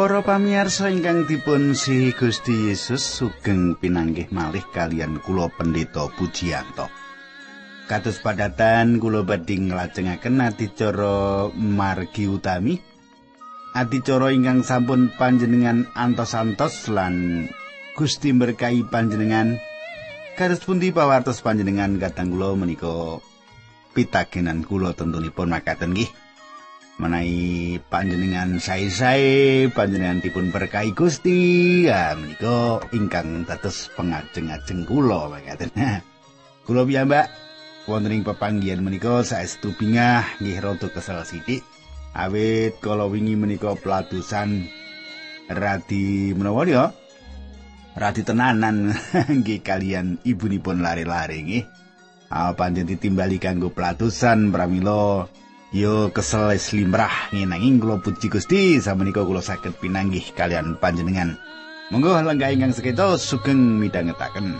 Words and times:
Para 0.00 0.24
pamirsa 0.24 0.88
ingkang 0.88 1.28
dipun 1.28 1.76
si 1.76 2.16
Gusti 2.16 2.72
Yesus 2.72 3.04
sugeng 3.04 3.76
pinanggih 3.76 4.32
malih 4.32 4.64
kalian 4.72 5.20
kula 5.20 5.52
pendeta 5.52 6.08
Pujiyanto. 6.16 6.88
Kados 7.84 8.16
padatan 8.24 8.96
kula 8.96 9.28
badhe 9.28 9.60
nglajengaken 9.60 10.40
adicara 10.40 11.52
margi 11.52 12.32
utami. 12.32 12.80
Adicara 13.76 14.32
ingkang 14.32 14.64
sampun 14.64 15.12
panjenengan 15.20 15.84
antos-antos 15.92 16.88
lan 16.88 17.44
Gusti 17.92 18.32
berkahi 18.32 18.88
panjenengan. 18.88 19.60
Kados 20.32 20.64
pundi 20.64 20.96
pawartos 20.96 21.44
panjenengan 21.44 22.00
kadang 22.00 22.32
kula 22.32 22.56
menika 22.56 23.20
pitakenan 23.92 24.64
kula 24.64 24.96
tentunipun 24.96 25.52
makaten 25.52 25.92
nggih. 25.92 26.08
Menawi 27.00 27.80
panjenengan 27.88 28.60
sae-sae 28.60 29.72
panjenengan 29.72 30.20
dipun 30.20 30.52
berkahi 30.52 30.92
Gusti. 30.92 31.40
Ya 31.88 32.12
menika 32.12 32.84
ingkang 32.92 33.48
dados 33.48 33.88
pengajeng-ajeng 33.96 34.84
kula 34.84 35.32
mangkaten 35.32 35.72
kula 36.68 36.84
piyambak 36.84 37.32
wonten 37.88 38.12
ing 38.12 38.22
pepanggihan 38.22 38.84
menika 38.84 39.24
saestu 39.24 39.72
bingah 39.72 40.28
nggih 40.44 40.60
rada 40.60 40.92
kesel 40.92 41.24
sithik. 41.24 41.64
Awit 42.12 42.76
kala 42.84 43.08
wingi 43.08 43.32
menika 43.32 43.72
pelatusan 43.80 44.68
radi 45.48 46.36
menawa 46.36 46.62
ya 46.68 46.84
radi 47.96 48.22
tenanan 48.28 48.92
nggih 49.40 49.64
kalian 49.64 50.20
ibunipun 50.28 50.84
lari-lari 50.84 51.38
nggih. 51.48 51.64
Panjen 52.30 52.86
ditimbali 52.86 53.42
kanggo 53.42 53.74
pelatusan 53.74 54.54
pramila 54.54 55.26
Yo 55.70 56.10
kesel 56.10 56.58
slimrah 56.58 57.30
ngenanging 57.30 57.78
kula 57.78 58.02
puji 58.02 58.26
Gusti 58.26 58.82
samenika 58.82 59.22
kula 59.22 59.38
saged 59.38 59.78
pinanggih 59.78 60.34
kalian 60.34 60.74
panjenengan. 60.74 61.38
Monggo 61.94 62.10
lenggah 62.10 62.50
ingkang 62.50 62.74
seketo 62.74 63.14
sugeng 63.14 63.78
midhangetaken. 63.78 64.58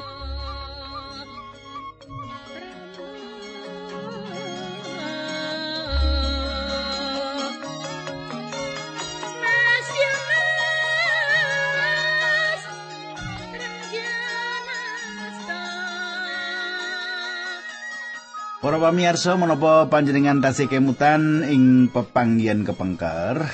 Para 18.61 18.77
pamirsa 18.77 19.41
menapa 19.41 19.89
panjenengan 19.89 20.45
tasih 20.45 20.69
kemutan 20.69 21.49
ing 21.49 21.89
pepanggihan 21.89 22.61
kepengker 22.61 23.49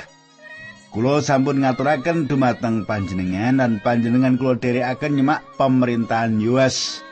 Kulo 0.91 1.23
sampun 1.23 1.63
ngaturaken 1.63 2.27
dumateng 2.27 2.83
panjenengan 2.83 3.63
dan 3.63 3.79
panjenengan 3.79 4.35
kulo 4.35 4.59
dherekaken 4.59 5.15
nyemak 5.15 5.47
pemerintahan 5.55 6.43
Yoas 6.43 7.07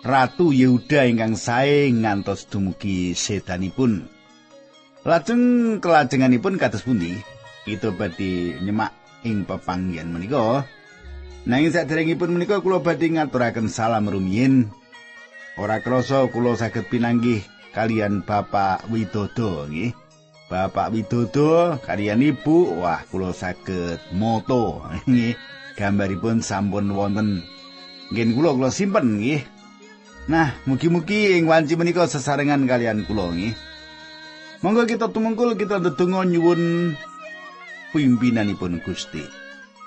Ratu 0.00 0.48
Yehuda 0.48 1.12
ingkang 1.12 1.36
sae 1.36 1.92
ngantos 1.92 2.48
dumugi 2.48 3.12
sedanipun. 3.12 4.08
Lajeng 5.04 5.76
kelajenganipun 5.84 6.56
kados 6.56 6.88
pundi? 6.88 7.20
Itu 7.68 7.92
badhe 7.92 8.56
nyemak 8.64 8.96
ing 9.28 9.44
pepanggihan 9.44 10.08
menika. 10.08 10.64
Nanging 11.44 11.68
saderengipun 11.68 12.32
menika 12.32 12.64
kula 12.64 12.80
badhe 12.80 13.12
ngaturaken 13.12 13.68
salam 13.68 14.08
rumiyin 14.08 14.72
Ora 15.58 15.82
krasa 15.82 16.30
kula 16.30 16.54
saged 16.54 16.86
pinanggih 16.86 17.42
kalian 17.74 18.22
Bapak 18.22 18.86
Widodo 18.86 19.66
nggih. 19.66 19.90
Bapak 20.46 20.94
Widodo 20.94 21.78
kalian 21.82 22.22
Ibu, 22.22 22.78
wah 22.78 23.02
kula 23.10 23.34
saged 23.34 23.98
moto 24.14 24.84
nggih. 25.10 25.34
Gambaripun 25.74 26.44
sampun 26.44 26.92
wonten. 26.94 27.42
Nggih 28.14 28.34
kula 28.36 28.54
kula 28.54 28.70
simpen 28.70 29.18
nggih. 29.18 29.42
Nah, 30.30 30.54
mugi-mugi 30.68 31.34
ing 31.40 31.50
wanci 31.50 31.74
menika 31.74 32.06
sesarengan 32.06 32.68
kalian 32.70 33.02
kula 33.08 33.34
nggih. 33.34 33.54
Monggo 34.60 34.84
kita 34.84 35.08
tumungkul 35.08 35.56
kita 35.56 35.80
ndedonga 35.80 36.28
nyuwun 36.28 36.94
pimpinanipun 37.90 38.84
Gusti. 38.84 39.39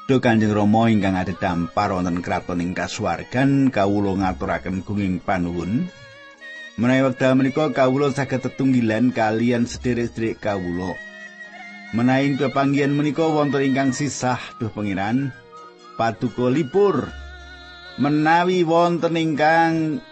Duh 0.04 0.20
Kanjeng 0.20 0.52
Rama 0.52 0.92
ingkang 0.92 1.16
ada 1.16 1.32
wonten 1.32 2.20
kraton 2.20 2.60
ing 2.60 2.76
kasuwargan 2.76 3.72
kawula 3.72 4.20
ngaturaken 4.20 4.84
gunging 4.84 5.24
panuwun. 5.24 5.88
Menawi 6.76 7.08
wekdal 7.08 7.40
menika 7.40 7.72
kawula 7.72 8.12
saged 8.12 8.44
tetunggilan 8.44 9.16
kalian 9.16 9.64
sederek-sederek 9.64 10.44
kawula. 10.44 10.92
Menawi 11.96 12.36
pepanggihan 12.36 12.92
menika 12.92 13.24
wonten 13.32 13.64
ingkang 13.64 13.96
sisah 13.96 14.44
duh 14.60 14.68
pangeran 14.76 15.32
paduka 15.96 16.52
lipur. 16.52 17.08
Menawi 17.96 18.68
wonten 18.68 19.16
ingkang 19.16 20.04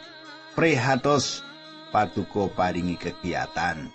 prihatos 0.55 1.43
paduka 1.91 2.47
paringi 2.47 2.95
kegiatan. 2.95 3.91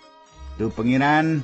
Duh 0.61 0.69
pangeran 0.69 1.41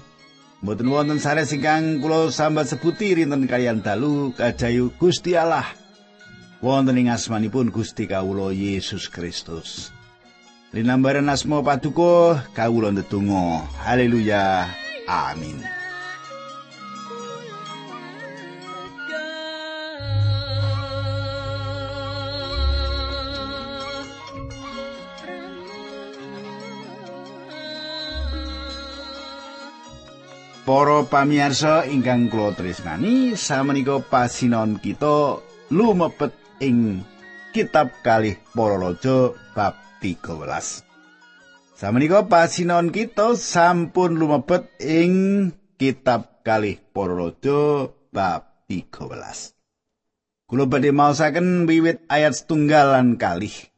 Mboten 0.63 0.87
wonten 0.87 1.19
sares 1.19 1.51
ingkang 1.51 1.99
kula 1.99 2.31
sambat 2.31 2.71
sebuti 2.71 3.11
rinten 3.19 3.51
kalian 3.51 3.83
dalu 3.83 4.31
kajayu 4.31 4.95
Gusti 4.95 5.35
Allah. 5.35 5.67
Wonten 6.63 6.95
ing 7.03 7.11
asmanipun 7.11 7.67
Gusti 7.67 8.07
kawula 8.07 8.55
Yesus 8.55 9.11
Kristus. 9.11 9.91
Linambaran 10.71 11.27
asma 11.27 11.59
paduka 11.59 12.47
kawula 12.55 12.95
ndedonga. 12.95 13.67
Haleluya. 13.83 14.71
Amin. 15.03 15.82
Para 30.63 31.03
pamirsa 31.03 31.83
ingkang 31.91 32.31
kula 32.31 32.55
tresnani, 32.55 33.35
samenika 33.35 33.99
pasinon 33.99 34.79
kita 34.79 35.43
lumebet 35.67 36.31
ing 36.63 37.03
kitab 37.51 37.91
kalih 37.99 38.39
para 38.55 38.79
raja 38.79 39.35
bab 39.51 39.75
13. 39.99 40.87
Samenika 41.75 42.23
pasinon 42.31 42.95
kita 42.95 43.35
sampun 43.35 44.15
lumebet 44.15 44.71
ing 44.79 45.51
kitab 45.75 46.39
kalih 46.47 46.79
para 46.95 47.11
raja 47.11 47.91
bab 48.15 48.47
13. 48.71 49.51
Kula 50.47 50.63
badhe 50.63 50.95
maosaken 50.95 51.67
wiwit 51.67 52.07
ayat 52.07 52.39
setunggalan 52.39 53.19
kalih. 53.19 53.72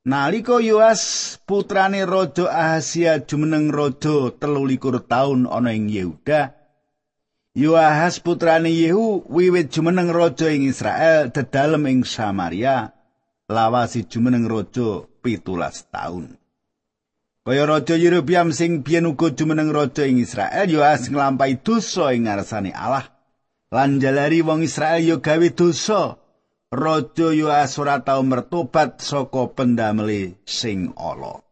Nalika 0.00 0.56
Yoas 0.64 1.36
putrane 1.44 2.08
Raja 2.08 2.48
Ahasia 2.48 3.20
jumeneng 3.20 3.68
raja 3.68 4.32
13 4.32 5.04
taun 5.04 5.44
ana 5.44 5.76
ing 5.76 5.92
Yehuda, 5.92 6.56
Yoahas 7.52 8.16
putrane 8.24 8.72
Yehu 8.72 9.28
wiwit 9.28 9.68
jumeneng 9.68 10.08
raja 10.08 10.48
ing 10.48 10.64
Israel 10.64 11.28
dedalem 11.28 11.84
ing 11.84 12.08
Samaria 12.08 12.96
lawasi 13.52 14.08
jumeneng 14.08 14.48
raja 14.48 15.04
17 15.20 15.92
taun. 15.92 16.32
Kaya 17.44 17.68
raja 17.68 17.92
Yerobiam 18.00 18.56
sing 18.56 18.80
biyen 18.80 19.04
uga 19.04 19.36
jumeneng 19.36 19.68
raja 19.68 20.08
ing 20.08 20.16
Israel, 20.16 20.64
Yoas 20.64 21.12
nglampahi 21.12 21.60
dosa 21.60 22.16
ing 22.16 22.24
ngarsane 22.24 22.72
Allah. 22.72 23.04
Lan 23.68 24.00
jalari 24.00 24.40
wong 24.40 24.64
Israel 24.64 25.04
yo 25.04 25.20
gawe 25.20 25.48
dosa. 25.52 26.16
Raja 26.70 27.34
Yoas 27.34 27.74
ora 27.82 27.98
tau 28.06 28.22
mertobat 28.22 29.02
saka 29.02 29.50
pendamele 29.50 30.38
sing 30.46 30.94
ala. 30.94 31.42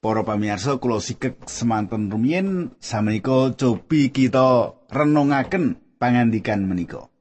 Para 0.00 0.24
pamirsa 0.24 0.80
kula 0.80 0.96
sikek 0.96 1.44
semanten 1.44 2.08
rumiyin 2.08 2.72
samenika 2.80 3.52
cobi 3.52 4.08
kita 4.08 4.72
renungaken 4.88 5.76
pangandikan 6.00 6.64
menika. 6.64 7.12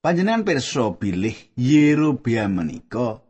Panjenengan 0.00 0.48
pirsa 0.48 0.88
bilih 0.96 1.36
Yerobeam 1.60 2.64
menika 2.64 3.20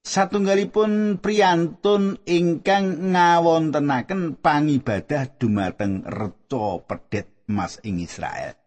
satunggalipun 0.00 1.20
priyantun 1.20 2.24
ingkang 2.24 3.12
ngawontenaken 3.12 4.40
pangibadah 4.40 5.28
dumateng 5.36 6.00
reca 6.08 6.80
pedhet 6.80 7.28
emas 7.44 7.76
ing 7.84 8.00
Israel. 8.00 8.59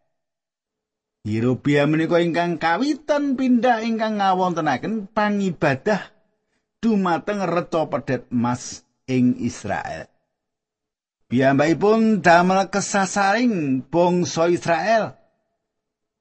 Yerobia 1.24 1.88
menika 1.88 2.20
ingkang 2.20 2.60
kawitan 2.60 3.40
pindah 3.40 3.80
ingkang 3.80 4.20
ngawontenaken 4.20 5.08
pangibadah 5.08 6.12
dumateng 6.84 7.48
reca 7.48 7.88
pedhet 7.88 8.28
emas 8.28 8.84
ing 9.08 9.40
Israel. 9.40 10.12
Piyambakipun 11.32 12.20
damel 12.20 12.68
kesasaring 12.68 13.88
bangsa 13.88 14.52
Israel 14.52 15.16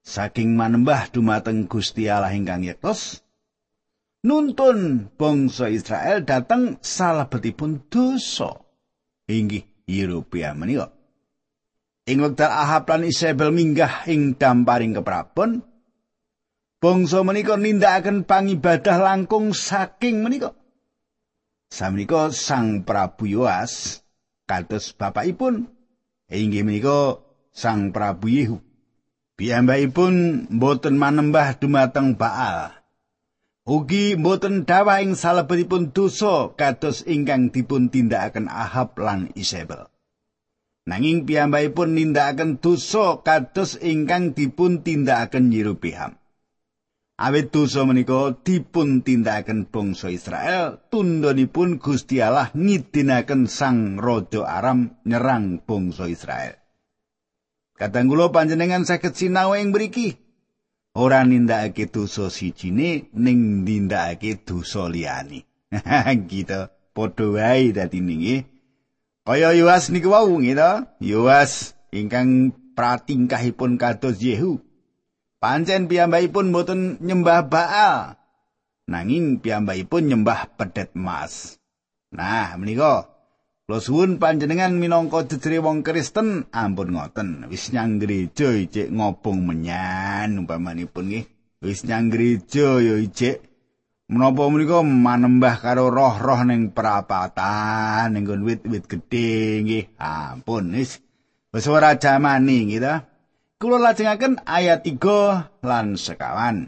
saking 0.07 0.55
manembah 0.55 1.11
dumateng 1.11 1.67
Gusti 1.67 2.07
Allah 2.07 2.31
ingkang 2.31 2.63
yektos 2.63 3.19
nuntun 4.23 5.11
bangsa 5.19 5.67
Israel 5.67 6.23
dateng 6.23 6.79
salebetipun 6.79 7.91
dosa 7.91 8.55
inggih 9.27 9.67
Yerobia 9.83 10.55
menika. 10.55 11.02
Ing 12.03 12.19
wekdal 12.19 12.51
Ahab 12.51 12.91
lan 12.91 13.07
Isabel 13.07 13.55
minggah 13.55 14.03
ing 14.11 14.35
damparing 14.35 14.91
keprabon, 14.91 15.63
bangsa 16.83 17.23
menika 17.23 17.55
nindakaken 17.55 18.27
pangibadah 18.27 18.99
langkung 18.99 19.55
saking 19.55 20.19
menika. 20.19 20.51
Samenika 21.71 22.27
Sang 22.35 22.83
Prabu 22.83 23.23
Yoas 23.25 24.03
kados 24.43 24.91
bapakipun 24.91 25.71
inggih 26.27 26.67
menika 26.67 27.23
Sang 27.55 27.95
Prabu 27.95 28.27
Yehu. 28.27 28.59
Piyambakipun 29.39 30.45
boten 30.59 30.99
manembah 30.99 31.55
dumateng 31.55 32.19
Baal. 32.19 32.83
Ugi 33.63 34.19
boten 34.19 34.67
dawah 34.67 34.99
ing 34.99 35.15
salebetipun 35.15 35.95
dosa 35.95 36.51
kados 36.59 37.07
ingkang 37.07 37.47
dipun 37.47 37.87
tindakaken 37.87 38.51
Ahab 38.51 38.99
lan 38.99 39.31
Isabel. 39.39 39.92
Nanging 40.83 41.23
piyambakipun 41.23 41.95
nindakaken 41.95 42.59
dosa 42.59 43.23
kados 43.23 43.79
ingkang 43.79 44.35
dipun 44.35 44.83
tindakaken 44.83 45.47
Yerobeam. 45.55 46.19
Awit 47.23 47.55
dosa 47.55 47.87
menika 47.87 48.35
dipun 48.43 48.99
tindakaken 48.99 49.71
bangsa 49.71 50.11
Israel, 50.11 50.83
tundhonipun 50.91 51.79
Gusti 51.79 52.19
Allah 52.19 52.51
ngidinaken 52.51 53.47
Sang 53.47 53.95
Raja 53.95 54.43
Aram 54.43 54.99
nyerang 55.07 55.63
bangsa 55.63 56.11
Israel. 56.11 56.59
Kadang 57.79 58.11
kula 58.11 58.35
panjenengan 58.35 58.83
saged 58.83 59.15
sinau 59.15 59.55
ing 59.55 59.71
mriki. 59.71 60.19
Ora 60.99 61.23
nindakake 61.23 61.87
dosa 61.87 62.27
sijine 62.27 63.07
ning 63.15 63.63
nindakake 63.63 64.43
dosa 64.43 64.91
liyane. 64.91 65.71
gitu. 66.29 66.69
Padha 66.93 67.25
wae 67.31 67.71
dadi 67.71 68.03
niki. 68.03 68.52
Kaya 69.23 69.55
Yoas 69.55 69.87
niku 69.87 70.11
wau 70.11 70.35
gitu. 70.43 70.71
Yoas 70.99 71.79
ingkang 71.95 72.51
pratingkahipun 72.75 73.79
kados 73.79 74.19
Yehu. 74.19 74.59
Pancen 75.39 75.87
piyambakipun 75.87 76.51
boten 76.51 76.99
nyembah 76.99 77.47
Baal. 77.47 78.19
Nanging 78.91 79.39
piyambakipun 79.39 80.11
nyembah 80.11 80.51
pedet 80.59 80.91
emas. 80.91 81.55
Nah, 82.11 82.59
menika 82.59 83.13
Kula 83.63 83.79
suwun 83.79 84.19
panjenengan 84.19 84.75
minangka 84.75 85.23
jejere 85.23 85.63
wong 85.63 85.87
Kristen 85.87 86.51
ampun 86.51 86.91
ngoten. 86.91 87.47
Wis 87.47 87.71
nyang 87.71 87.95
gereja 87.95 88.51
ijik 88.51 88.91
ngobong 88.91 89.39
menyan 89.39 90.35
umpamanipun 90.35 91.07
nggih. 91.07 91.25
Wis 91.63 91.87
nyang 91.87 92.11
gereja 92.11 92.83
ya 92.83 92.99
ijik 92.99 93.39
menapa 94.11 94.49
menika 94.51 94.83
manembah 94.83 95.55
karo 95.63 95.87
roh-roh 95.87 96.43
ning 96.43 96.75
perapatan 96.75 98.11
ning 98.11 98.27
wit-wit 98.27 98.83
gedhe 98.87 99.63
nggih. 99.63 99.85
Ampun 99.99 100.75
wis 100.75 100.99
wis 101.53 101.65
ora 101.71 101.95
jamani 101.95 102.67
gitu. 102.67 102.93
Kula 103.59 103.79
lajengaken 103.79 104.43
ayat 104.43 104.83
3 104.83 105.63
lan 105.63 105.95
sekawan. 105.95 106.67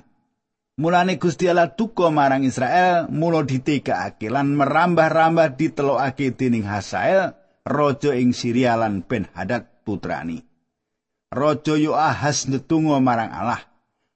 Mulane 0.80 1.16
Gusti 1.20 1.48
Allah 1.48 1.72
duka 1.72 2.12
marang 2.12 2.44
Israel 2.44 3.08
mula 3.08 3.44
ditegakake 3.48 4.28
lan 4.28 4.56
merambah-rambah 4.60 5.56
ditelokake 5.56 6.36
dening 6.36 6.68
Hasael 6.68 7.32
raja 7.64 8.12
ing 8.12 8.36
Syria 8.36 8.76
lan 8.76 9.04
Ben 9.04 9.28
Hadad 9.36 9.84
putrani. 9.88 10.44
Raja 11.32 11.76
Yoahas 11.76 12.48
netungga 12.48 13.00
marang 13.04 13.32
Allah 13.32 13.75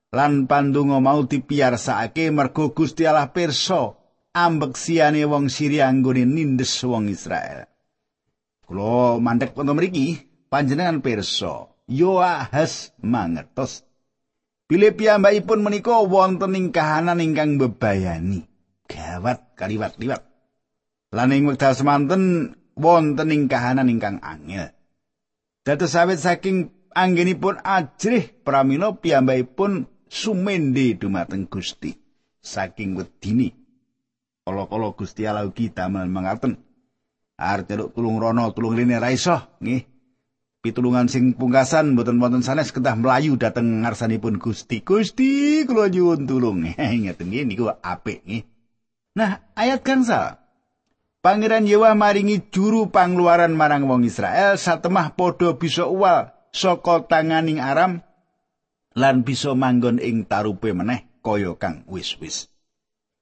lan 0.10 0.50
pandonga 0.50 0.98
mau 0.98 1.22
dipiyarsakake 1.26 2.34
mergo 2.34 2.74
Gusti 2.74 3.06
Allah 3.06 3.30
pirsa 3.30 3.94
ambeksiane 4.34 5.22
wong 5.30 5.50
Syria 5.54 5.86
anggone 5.90 6.26
nindes 6.26 6.74
wong 6.82 7.10
Israel. 7.14 7.70
Kula 8.66 9.18
mandek 9.22 9.54
wonten 9.54 9.78
mriki 9.78 10.18
panjenengan 10.50 11.02
pirsa 11.02 11.70
Yoahas 11.90 12.94
mangertos 13.02 13.90
Bilih 14.70 14.94
piyambakipun 14.94 15.66
menika 15.66 15.98
wonten 16.06 16.54
ing 16.54 16.70
kahanan 16.70 17.18
ingkang 17.18 17.58
bebayani. 17.58 18.46
Gawat 18.86 19.58
kaliwat-liwat. 19.58 20.22
Lan 21.10 21.34
ing 21.34 21.50
wekdal 21.50 21.74
semanten 21.74 22.54
wonten 22.78 23.34
ing 23.34 23.50
kahanan 23.50 23.90
ingkang 23.90 24.22
angel. 24.22 24.70
Dados 25.66 25.90
sawet 25.90 26.22
saking 26.22 26.70
anggenipun 26.94 27.58
ajrih 27.66 28.30
pramila 28.46 28.94
piyambakipun 28.94 29.90
sumende 30.10 30.98
dumateng 30.98 31.46
Gusti 31.46 31.94
saking 32.42 32.98
wedini. 32.98 33.54
Kala-kala 34.44 34.92
Gusti 34.98 35.30
Allah 35.30 35.46
ugi 35.46 35.70
damel 35.70 36.10
mangaten. 36.10 36.58
Arep 37.40 37.96
tulung 37.96 38.20
rono 38.20 38.52
tulung 38.52 38.76
rene 38.76 39.00
ra 39.00 39.14
iso 39.14 39.38
nggih. 39.62 39.86
pitulungan 40.60 41.08
sing 41.08 41.40
pungkasan 41.40 41.96
mboten 41.96 42.20
wonten 42.20 42.44
sanes 42.44 42.76
kedah 42.76 43.00
melayu 43.00 43.40
dhateng 43.40 43.86
ngarsanipun 43.86 44.42
Gusti. 44.42 44.84
Gusti 44.84 45.64
kula 45.64 45.88
nyuwun 45.88 46.28
tulung. 46.28 46.68
Ngeten 46.76 47.32
nggih 47.32 47.46
niku 47.48 47.72
apik 47.72 48.26
nggih. 48.28 48.44
Nah, 49.16 49.40
ayat 49.56 49.84
gangsa. 49.84 50.44
Pangeran 51.20 51.68
Yewa 51.68 51.92
maringi 52.00 52.48
juru 52.48 52.88
pangluaran 52.88 53.52
marang 53.52 53.92
wong 53.92 54.08
Israel 54.08 54.56
satemah 54.56 55.20
padha 55.20 55.52
bisa 55.52 55.84
uwal 55.84 56.32
saka 56.56 57.04
tanganing 57.12 57.60
Aram 57.60 58.00
lan 59.00 59.24
bisa 59.24 59.56
manggon 59.56 60.04
ing 60.04 60.28
tarupe 60.28 60.76
meneh 60.76 61.08
kaya 61.24 61.56
kang 61.56 61.88
wis-wis. 61.88 62.52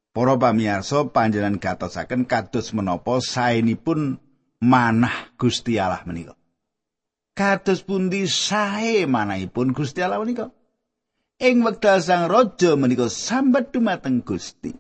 Para 0.10 0.34
pamirsa 0.42 1.14
panjenengan 1.14 1.62
gatosaken 1.62 2.26
kados 2.26 2.74
menapa 2.74 3.22
saenipun 3.22 4.18
manah 4.58 5.30
Gusti 5.38 5.78
Allah 5.78 6.02
menika. 6.10 6.34
kados 7.38 7.86
pundi 7.86 8.26
sae 8.26 9.06
manahipun 9.06 9.78
Gusti 9.78 10.02
Allah 10.02 10.18
menika. 10.18 10.50
Ing 11.38 11.62
wekdal 11.62 12.02
sang 12.02 12.26
raja 12.26 12.74
menika 12.74 13.06
sambat 13.14 13.70
dumateng 13.70 14.26
Gusti. 14.26 14.74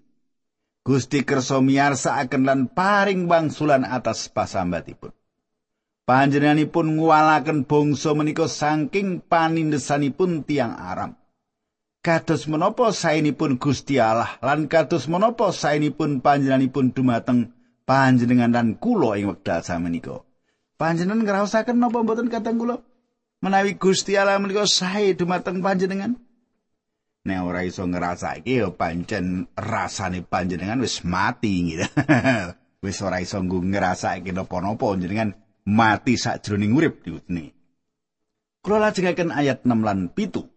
Gusti 0.82 1.22
kersa 1.22 1.62
miyarsakaken 1.62 2.50
lan 2.50 2.60
paring 2.74 3.30
wangsulan 3.30 3.86
atas 3.86 4.25
pasambatipun. 4.34 5.13
Panjenenganipun 6.08 6.96
nguwalaken 6.96 7.68
bangsa 7.68 8.16
menika 8.16 8.48
saking 8.48 9.20
panindesanipun 9.28 10.48
tiang 10.48 10.72
Aram. 10.72 11.20
Kados 12.00 12.48
menapa 12.48 12.96
saenipun 12.96 13.60
Gusti 13.60 14.00
Allah 14.00 14.40
lan 14.40 14.72
kados 14.72 15.12
menapa 15.12 15.52
saenipun 15.52 16.24
panjenenganipun 16.24 16.96
dumateng 16.96 17.52
panjenengan 17.84 18.56
dan 18.56 18.80
kula 18.80 19.20
ing 19.20 19.28
wekdal 19.28 19.60
samenika. 19.60 20.24
Panjenengan 20.80 21.28
ngraosaken 21.28 21.76
napa 21.76 22.00
mboten 22.00 22.32
kateng 22.32 22.56
kula? 22.56 22.80
Menawi 23.44 23.76
Gusti 23.76 24.16
Allah 24.16 24.40
menika 24.40 24.64
sae 24.64 25.12
dumateng 25.12 25.60
panjenengan. 25.60 26.16
Nek 27.28 27.40
ora 27.44 27.68
iso 27.68 27.84
ngrasake 27.84 28.64
ya 28.64 28.72
pancen 28.72 29.52
rasane 29.60 30.24
panjenengan 30.24 30.80
wis 30.80 31.04
mati 31.04 31.76
gitu. 31.76 31.84
wis 32.88 32.96
ora 33.04 33.20
iso 33.20 33.44
ngrasake 33.44 34.32
napa-napa 34.32 34.96
panjenengan 34.96 35.36
mati 35.67 36.15
sakjroning 36.15 36.71
urip 36.71 37.03
diutne. 37.03 37.51
Kula 38.63 38.88
lajengaken 38.88 39.36
ayat 39.36 39.67
6 39.67 39.83
lan 39.83 40.07
7. 40.15 40.47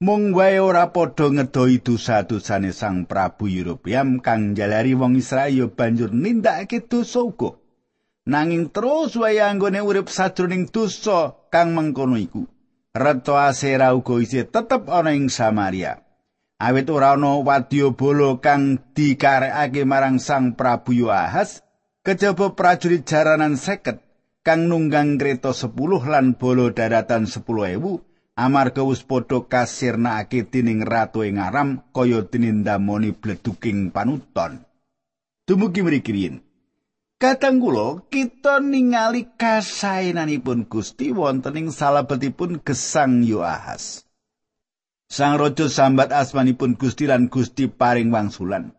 Mung 0.00 0.32
wae 0.32 0.56
ora 0.62 0.94
padha 0.94 1.28
ngedoi 1.28 1.82
dosa-dosane 1.82 2.72
Sang 2.72 3.04
Prabu 3.04 3.50
Yerobeam 3.50 4.22
kang 4.24 4.56
jalari 4.56 4.96
wong 4.96 5.18
Israel 5.18 5.68
banjur 5.74 6.14
nindakake 6.14 6.86
dosa 6.88 7.20
uga. 7.20 7.60
nanging 8.30 8.70
terus 8.70 9.18
wae 9.18 9.42
anggone 9.42 9.82
urip 9.82 10.06
sajroning 10.06 10.70
dosa 10.70 11.34
kang 11.50 11.74
mengkono 11.74 12.16
iku. 12.16 12.46
Reto 12.94 13.34
asera 13.38 13.92
uga 13.92 14.18
isih 14.22 14.46
tetep 14.48 14.86
ana 14.88 15.12
ing 15.12 15.28
Samaria. 15.28 16.00
Awit 16.60 16.88
ora 16.88 17.18
ana 17.18 17.40
wadya 17.40 17.92
bolo 17.92 18.38
kang 18.38 18.78
dikarekake 18.94 19.82
marang 19.84 20.16
Sang 20.20 20.56
Prabu 20.56 20.92
Yoahas, 20.92 21.60
kejaba 22.04 22.52
prajurit 22.56 23.04
jaranan 23.04 23.56
seket 23.56 24.09
kang 24.40 24.72
nunggang 24.72 25.20
kereta 25.20 25.52
10 25.52 25.76
lan 26.08 26.36
bolo 26.40 26.72
daratan 26.72 27.28
10.000 27.28 27.76
amarga 28.40 28.82
wis 28.88 29.04
padha 29.04 29.44
kasirnakake 29.44 30.48
dening 30.48 30.80
ratu 30.80 31.20
ing 31.28 31.36
Aram 31.36 31.84
kaya 31.92 32.24
tinindamoni 32.24 33.12
bleduking 33.12 33.92
panuton. 33.92 34.64
Dumugi 35.44 35.82
mriki 35.84 36.40
Kadang 37.20 37.60
kula 37.60 38.08
kita 38.08 38.64
ningali 38.64 39.28
kasaenanipun 39.36 40.64
Gusti 40.64 41.12
wonten 41.12 41.52
ing 41.60 41.68
salebetipun 41.68 42.64
gesang 42.64 43.20
Yoahas. 43.20 44.08
Sang 45.04 45.36
raja 45.36 45.68
sambat 45.68 46.16
asmanipun 46.16 46.80
Gusti 46.80 47.04
lan 47.04 47.28
Gusti 47.28 47.68
paring 47.68 48.08
wangsulan. 48.08 48.72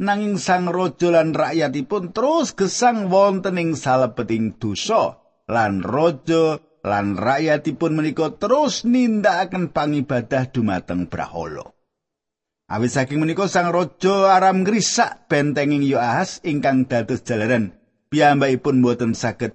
Nanging 0.00 0.40
sang 0.40 0.64
raja 0.72 1.12
lan 1.12 1.36
rakyatipun 1.36 2.16
terus 2.16 2.56
gesang 2.56 3.12
wonten 3.12 3.60
ing 3.60 3.76
salebeting 3.76 4.56
dosa 4.56 5.20
lan 5.44 5.84
raja 5.84 6.56
lan 6.80 7.20
rakyatipun 7.20 8.00
menika 8.00 8.32
terus 8.40 8.88
nindakaken 8.88 9.68
pangibadah 9.68 10.48
dumateng 10.48 11.04
Brahala. 11.04 11.68
Awit 12.72 12.96
saking 12.96 13.20
menika 13.20 13.44
sang 13.44 13.68
raja 13.68 14.32
aram 14.32 14.64
ngrisak 14.64 15.28
bentenging 15.28 15.84
Yoahas 15.84 16.40
ingkang 16.48 16.88
dados 16.88 17.20
jalaran 17.20 17.76
piyambakipun 18.08 18.80
boten 18.80 19.12
saged 19.12 19.52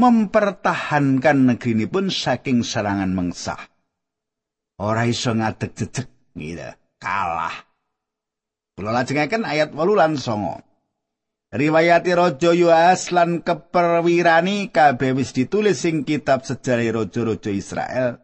mempertahankan 0.00 1.52
negerinipun 1.52 2.08
saking 2.08 2.64
serangan 2.64 3.12
mengsah. 3.12 3.60
Ora 4.80 5.04
iso 5.04 5.36
ngadeg 5.36 5.72
jejeg 5.76 6.08
gitu. 6.32 6.68
Kalah. 6.96 7.75
Kula 8.76 8.92
lajengaken 8.92 9.48
ayat 9.48 9.72
8 9.72 9.96
lan 9.96 10.20
9. 10.20 10.60
Riwayati 11.56 12.12
Raja 12.12 12.52
Yoas 12.52 13.08
lan 13.08 13.40
keperwirani 13.40 14.68
kabeh 14.68 15.16
wis 15.16 15.32
ditulis 15.32 15.80
ing 15.88 16.04
kitab 16.04 16.44
sejarah 16.44 17.00
raja-raja 17.00 17.48
Israel. 17.48 18.20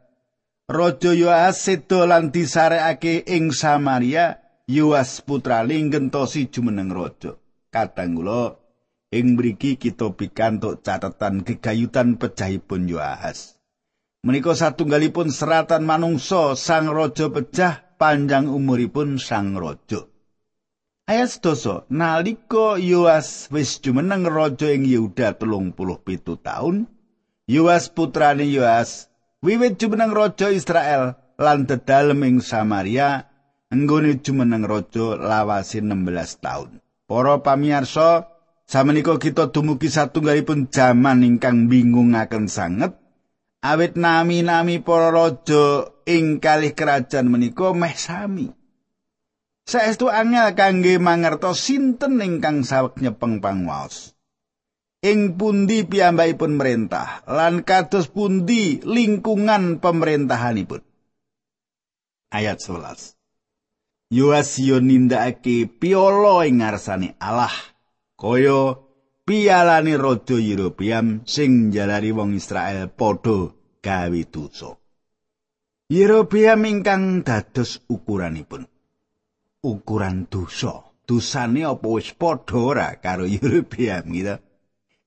Raja 0.68 1.16
Yoas 1.16 1.56
sedo 1.56 2.04
lan 2.04 2.28
disarekake 2.28 3.24
ing 3.32 3.48
Samaria, 3.56 4.44
Yoas 4.68 5.24
putra 5.24 5.64
linggentosi 5.64 6.52
jumeneng 6.52 6.92
raja. 6.92 7.32
Kadang 7.72 8.20
kula 8.20 8.60
ing 9.08 9.40
mriki 9.40 9.80
kita 9.80 10.12
pikantuk 10.12 10.84
catatan 10.84 11.48
gegayutan 11.48 12.20
pejahipun 12.20 12.92
Yoas. 12.92 13.56
Menika 14.20 14.52
satunggalipun 14.52 15.32
seratan 15.32 15.88
manungsa 15.88 16.60
sang 16.60 16.92
raja 16.92 17.32
pejah 17.32 17.96
panjang 17.96 18.52
umuripun 18.52 19.16
sang 19.16 19.56
raja. 19.56 20.11
Ayat 21.02 21.34
sedoso, 21.34 21.82
nalika 21.90 22.78
Yoas 22.78 23.50
wis 23.50 23.82
jumeneng 23.82 24.22
raja 24.22 24.70
ing 24.70 24.86
Yehuda 24.86 25.34
telung 25.34 25.74
puluh 25.74 25.98
pitu 25.98 26.38
taun, 26.38 26.86
Yoas 27.50 27.90
putrane 27.90 28.46
Yoas 28.46 29.10
wiwit 29.42 29.82
jumeneng 29.82 30.14
raja 30.14 30.54
Israel 30.54 31.18
lan 31.42 31.66
dedalem 31.66 32.22
ing 32.22 32.38
Samaria 32.38 33.26
nggone 33.66 34.22
jumeneng 34.22 34.62
raja 34.62 35.18
lawase 35.18 35.82
16 35.82 36.38
taun. 36.38 36.78
Para 37.10 37.42
pamirsa, 37.42 38.30
samenika 38.70 39.18
kita 39.18 39.50
dumugi 39.50 39.90
satunggalipun 39.90 40.70
jaman 40.70 41.26
ingkang 41.26 41.66
bingungaken 41.66 42.46
sanget 42.46 42.94
awit 43.58 43.98
nami-nami 43.98 44.78
para 44.78 45.10
raja 45.10 45.90
ing 46.06 46.38
kalih 46.38 46.78
kerajaan 46.78 47.26
menika 47.26 47.74
meh 47.74 47.98
sami. 47.98 48.61
Saestu 49.72 50.12
angel 50.12 50.52
kangge 50.52 51.00
mangertos 51.00 51.64
sinten 51.64 52.20
ingkang 52.20 52.60
saweg 52.60 53.00
nyepeng 53.00 53.40
pangwaos. 53.40 54.12
Ing 55.00 55.40
pundi 55.40 55.88
piyambakipun 55.88 56.60
merintah 56.60 57.24
lan 57.24 57.64
kados 57.64 58.12
pundi 58.12 58.84
lingkungan 58.84 59.80
pemerintahanipun. 59.80 60.84
Ayat 62.36 62.60
11. 62.60 63.16
Yoasio 64.12 64.76
nindakake 64.84 65.64
piolo 65.64 66.44
ing 66.44 66.60
ngarsane 66.60 67.16
Allah 67.16 67.56
kaya 68.20 68.76
pialane 69.24 69.96
raja 69.96 70.36
Yerobiam 70.36 71.24
sing 71.24 71.72
jalari 71.72 72.12
wong 72.12 72.36
Israel 72.36 72.92
padha 72.92 73.56
gawe 73.80 74.22
dosa. 74.28 74.76
Yerobiam 75.88 76.60
ingkang 76.68 77.24
dados 77.24 77.80
ukuranipun. 77.88 78.68
Ukuran 79.62 80.26
dosa. 80.26 80.90
Dosane 81.06 81.66
apa 81.66 81.88
wis 81.98 82.14
padha 82.14 82.58
ora 82.58 82.88
karo 82.98 83.26
Yerobeam 83.26 84.04
gitu. 84.14 84.36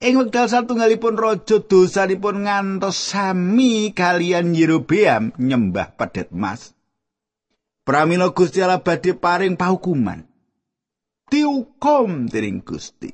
Ing 0.03 0.19
wekdal 0.19 0.51
satunggalipun 0.51 1.15
raja 1.15 1.63
dosanipun 1.63 2.43
ngantos 2.43 3.00
sami 3.00 3.95
kalian 3.95 4.51
Yerobeam 4.51 5.31
nyembah 5.39 5.95
pedet 5.95 6.35
mas. 6.35 6.75
Pramila 7.88 8.33
Gusti 8.35 8.59
Allah 8.59 8.83
badhe 8.83 9.15
paring 9.15 9.55
pahukuman. 9.55 10.25
Diukum 11.31 12.27
dening 12.27 12.59
Gusti. 12.65 13.07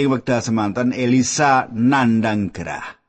Ing 0.00 0.06
wekdal 0.08 0.40
semanten 0.40 0.96
Elisa 0.96 1.68
nandang 1.68 2.54
gerah. 2.54 3.00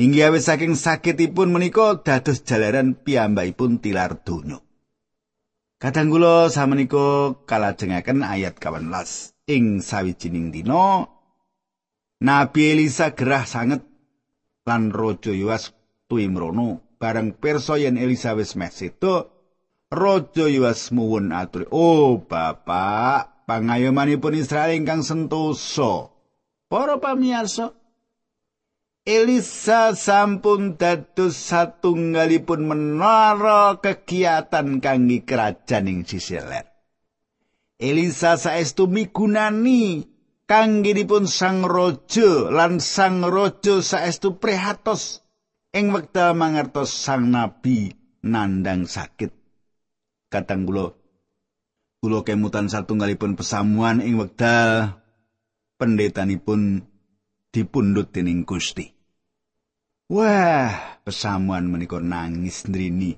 Hingga 0.00 0.32
awis 0.32 0.48
saking 0.48 0.80
sakitipun 0.80 1.52
menika 1.52 2.00
dados 2.00 2.40
jalaran 2.40 2.96
piyambakipun 2.96 3.84
tilar 3.84 4.24
donya. 4.24 4.64
Kadang 5.80 6.12
kula 6.12 6.52
samenika 6.52 7.32
kalajengaken 7.48 8.20
ayat 8.20 8.60
18 8.60 8.92
ing 9.48 9.80
sawijining 9.80 10.52
dina 10.52 11.08
Nabi 12.20 12.76
Elisa 12.76 13.16
gerah 13.16 13.48
sanget 13.48 13.80
lan 14.68 14.92
raja 14.92 15.32
Yoas 15.32 15.72
tuimrono 16.04 16.84
bareng 17.00 17.32
pirsa 17.32 17.80
yen 17.80 17.96
Elisa 17.96 18.36
wis 18.36 18.60
meh 18.60 18.68
sedo 18.68 19.32
raja 19.88 20.52
Yoas 20.52 20.92
muwun 20.92 21.32
atur 21.32 21.64
oh 21.72 22.28
bapak 22.28 23.48
pangayomanipun 23.48 24.36
Israel 24.36 24.76
ingkang 24.76 25.00
sentosa. 25.00 26.12
Para 26.68 27.00
pamirsa 27.00 27.72
Elisa 29.08 29.96
sampun 29.96 30.76
dados 30.76 31.32
satunggalipun 31.32 32.68
menara 32.68 33.80
kegiatan 33.80 34.84
kangge 34.84 35.24
kerajaan 35.24 35.88
ing 35.88 35.98
sisih 36.04 36.44
Elisa 37.80 38.36
saestu 38.36 38.92
migunani 38.92 40.04
kangge 40.44 40.92
dipun 40.92 41.24
sang 41.24 41.64
raja 41.64 42.52
lan 42.52 42.76
sang 42.76 43.24
raja 43.24 43.80
saestu 43.80 44.36
prihatos 44.36 45.24
ing 45.72 45.88
wekdal 45.96 46.36
mangertos 46.36 46.92
sang 46.92 47.32
nabi 47.32 47.96
nandang 48.20 48.84
sakit. 48.84 49.32
Katang 50.28 50.68
kula 50.68 50.92
kula 52.04 52.20
kemutan 52.20 52.68
satunggalipun 52.68 53.32
pesamuan 53.32 54.04
ing 54.04 54.20
wekdal 54.20 55.00
pendetanipun 55.80 56.89
dipundhut 57.50 58.14
dening 58.14 58.46
Gusti. 58.46 58.90
Wah, 60.10 60.98
pesamuan 61.06 61.70
menika 61.70 62.02
nangis 62.02 62.66
ndrini. 62.66 63.14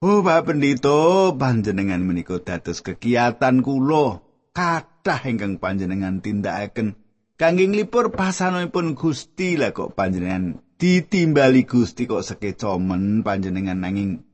Oh, 0.00 0.24
Pak 0.24 0.48
Pendito, 0.48 1.28
panjenengan 1.36 2.00
menika 2.00 2.40
dados 2.40 2.80
kegiatan 2.80 3.60
kula 3.60 4.24
kathah 4.56 5.20
ingkang 5.28 5.60
panjenengan 5.60 6.24
tindakaken 6.24 6.96
kangge 7.36 7.68
nglipur 7.68 8.12
pasanipun 8.12 8.96
Gusti 8.96 9.60
lah 9.60 9.76
kok 9.76 9.92
panjenengan 9.92 10.60
ditimbali 10.80 11.68
Gusti 11.68 12.08
kok 12.08 12.24
sekecomen 12.24 13.20
panjenengan 13.20 13.76
nanging 13.76 14.24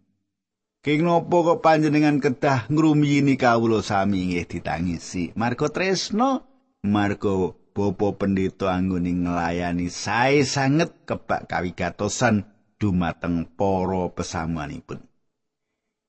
Keng 0.86 1.02
nopo 1.02 1.42
kok 1.42 1.66
panjenengan 1.66 2.22
kedah 2.22 2.70
ngrumiyini 2.70 3.34
kawula 3.34 3.82
sami 3.82 4.30
nggih 4.30 4.46
ditangisi. 4.46 5.34
Margo 5.34 5.66
tresno, 5.66 6.46
margo 6.86 7.65
Bopo 7.76 8.16
pendeta 8.16 8.72
anggone 8.72 9.12
nglayani 9.12 9.92
sae 9.92 10.48
sanget 10.48 11.04
kebak 11.04 11.44
kawigatosan 11.44 12.48
dumateng 12.80 13.44
para 13.52 14.08
pesamuanipun. 14.16 15.04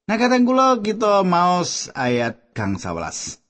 Nah 0.08 0.16
kadang 0.16 0.48
kula 0.48 0.80
kita 0.80 1.28
maos 1.28 1.92
ayat 1.92 2.56
kang 2.56 2.80
11. 2.80 3.44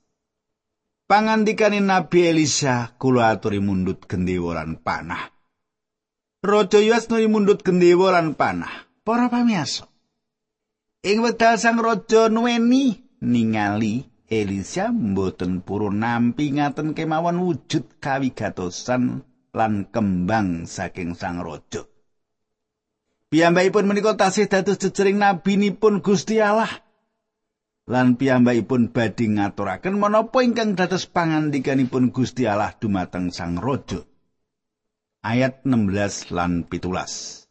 Pangandikaning 1.05 1.85
Nabi 1.85 2.33
Elisa 2.33 2.97
kula 2.97 3.37
aturi 3.37 3.61
mundut 3.61 4.09
gendewa 4.09 4.57
lan 4.57 4.81
panah. 4.81 5.29
Raja 6.41 6.81
Yoas 6.81 7.13
nuli 7.13 7.29
mundut 7.29 7.61
gendewa 7.61 8.17
lan 8.17 8.33
panah. 8.33 8.89
Para 9.05 9.29
pamirsa. 9.29 9.85
Ing 11.05 11.21
wekdal 11.21 11.61
sang 11.61 11.77
raja 11.77 12.33
nuweni 12.33 12.97
ningali 13.21 14.16
Elisa 14.27 14.91
mboten 14.91 15.63
purun 15.63 16.03
nampi 16.03 16.51
ngaten 16.51 16.91
kemawon 16.91 17.39
wujud 17.39 18.03
kawigatosan 18.03 19.23
lan 19.55 19.87
kembang 19.87 20.67
saking 20.67 21.15
sang 21.15 21.39
raja. 21.39 21.87
Piyambakipun 23.31 23.87
menika 23.87 24.19
tasih 24.19 24.51
dados 24.51 24.83
jejering 24.83 25.19
nabinipun 25.19 26.03
Gusti 26.03 26.43
Allah. 26.43 26.71
Lan 27.87 28.19
piyambakipun 28.19 28.91
badhe 28.91 29.31
ngaturaken 29.31 29.95
menapa 29.95 30.43
ingkang 30.43 30.75
dados 30.75 31.07
pangandikanipun 31.07 32.11
Gusti 32.11 32.43
Allah 32.51 32.75
dumateng 32.75 33.31
sang 33.31 33.55
raja. 33.55 34.03
Ayat 35.23 35.63
16 35.63 36.35
lan 36.35 36.67
17. 36.67 37.47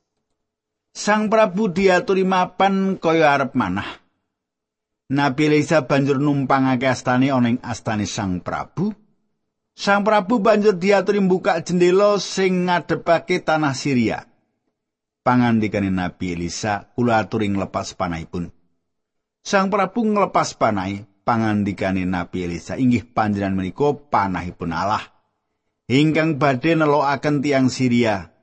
Sang 0.97 1.29
Prabu 1.33 1.73
diaturi 1.73 2.25
mapan 2.25 3.01
kaya 3.01 3.33
arep 3.37 3.53
manah. 3.57 4.06
Nabi 5.07 5.47
Elisa 5.47 5.87
banjur 5.87 6.19
numpangake 6.19 6.91
astane 6.91 7.31
ana 7.31 7.55
ing 7.55 7.63
astane 7.63 8.11
Sang 8.11 8.43
Prabu. 8.43 8.91
Sang 9.71 10.03
Prabu 10.03 10.43
banjur 10.43 10.75
diaturi 10.75 11.23
mbuka 11.23 11.63
jendela 11.63 12.19
sing 12.19 12.67
ngadepake 12.67 13.39
tanah 13.47 13.71
Syria. 13.71 14.27
Pangandikane 15.23 15.95
Nabi 15.95 16.35
Elisa 16.35 16.91
kula 16.99 17.23
aturi 17.23 17.47
nglepas 17.55 17.95
panahipun. 17.95 18.51
Sang 19.47 19.71
Prabu 19.71 20.03
nglepas 20.03 20.59
panahi, 20.59 21.07
pangandikane 21.23 22.03
Nabi 22.03 22.51
Elisa 22.51 22.75
inggih 22.75 23.07
panjenengan 23.07 23.63
menika 23.63 23.95
panahipun 23.95 24.75
Allah. 24.75 25.07
Ingkang 25.87 26.43
badhe 26.43 26.75
nelokaken 26.75 27.47
tiang 27.47 27.71
Syria. 27.71 28.35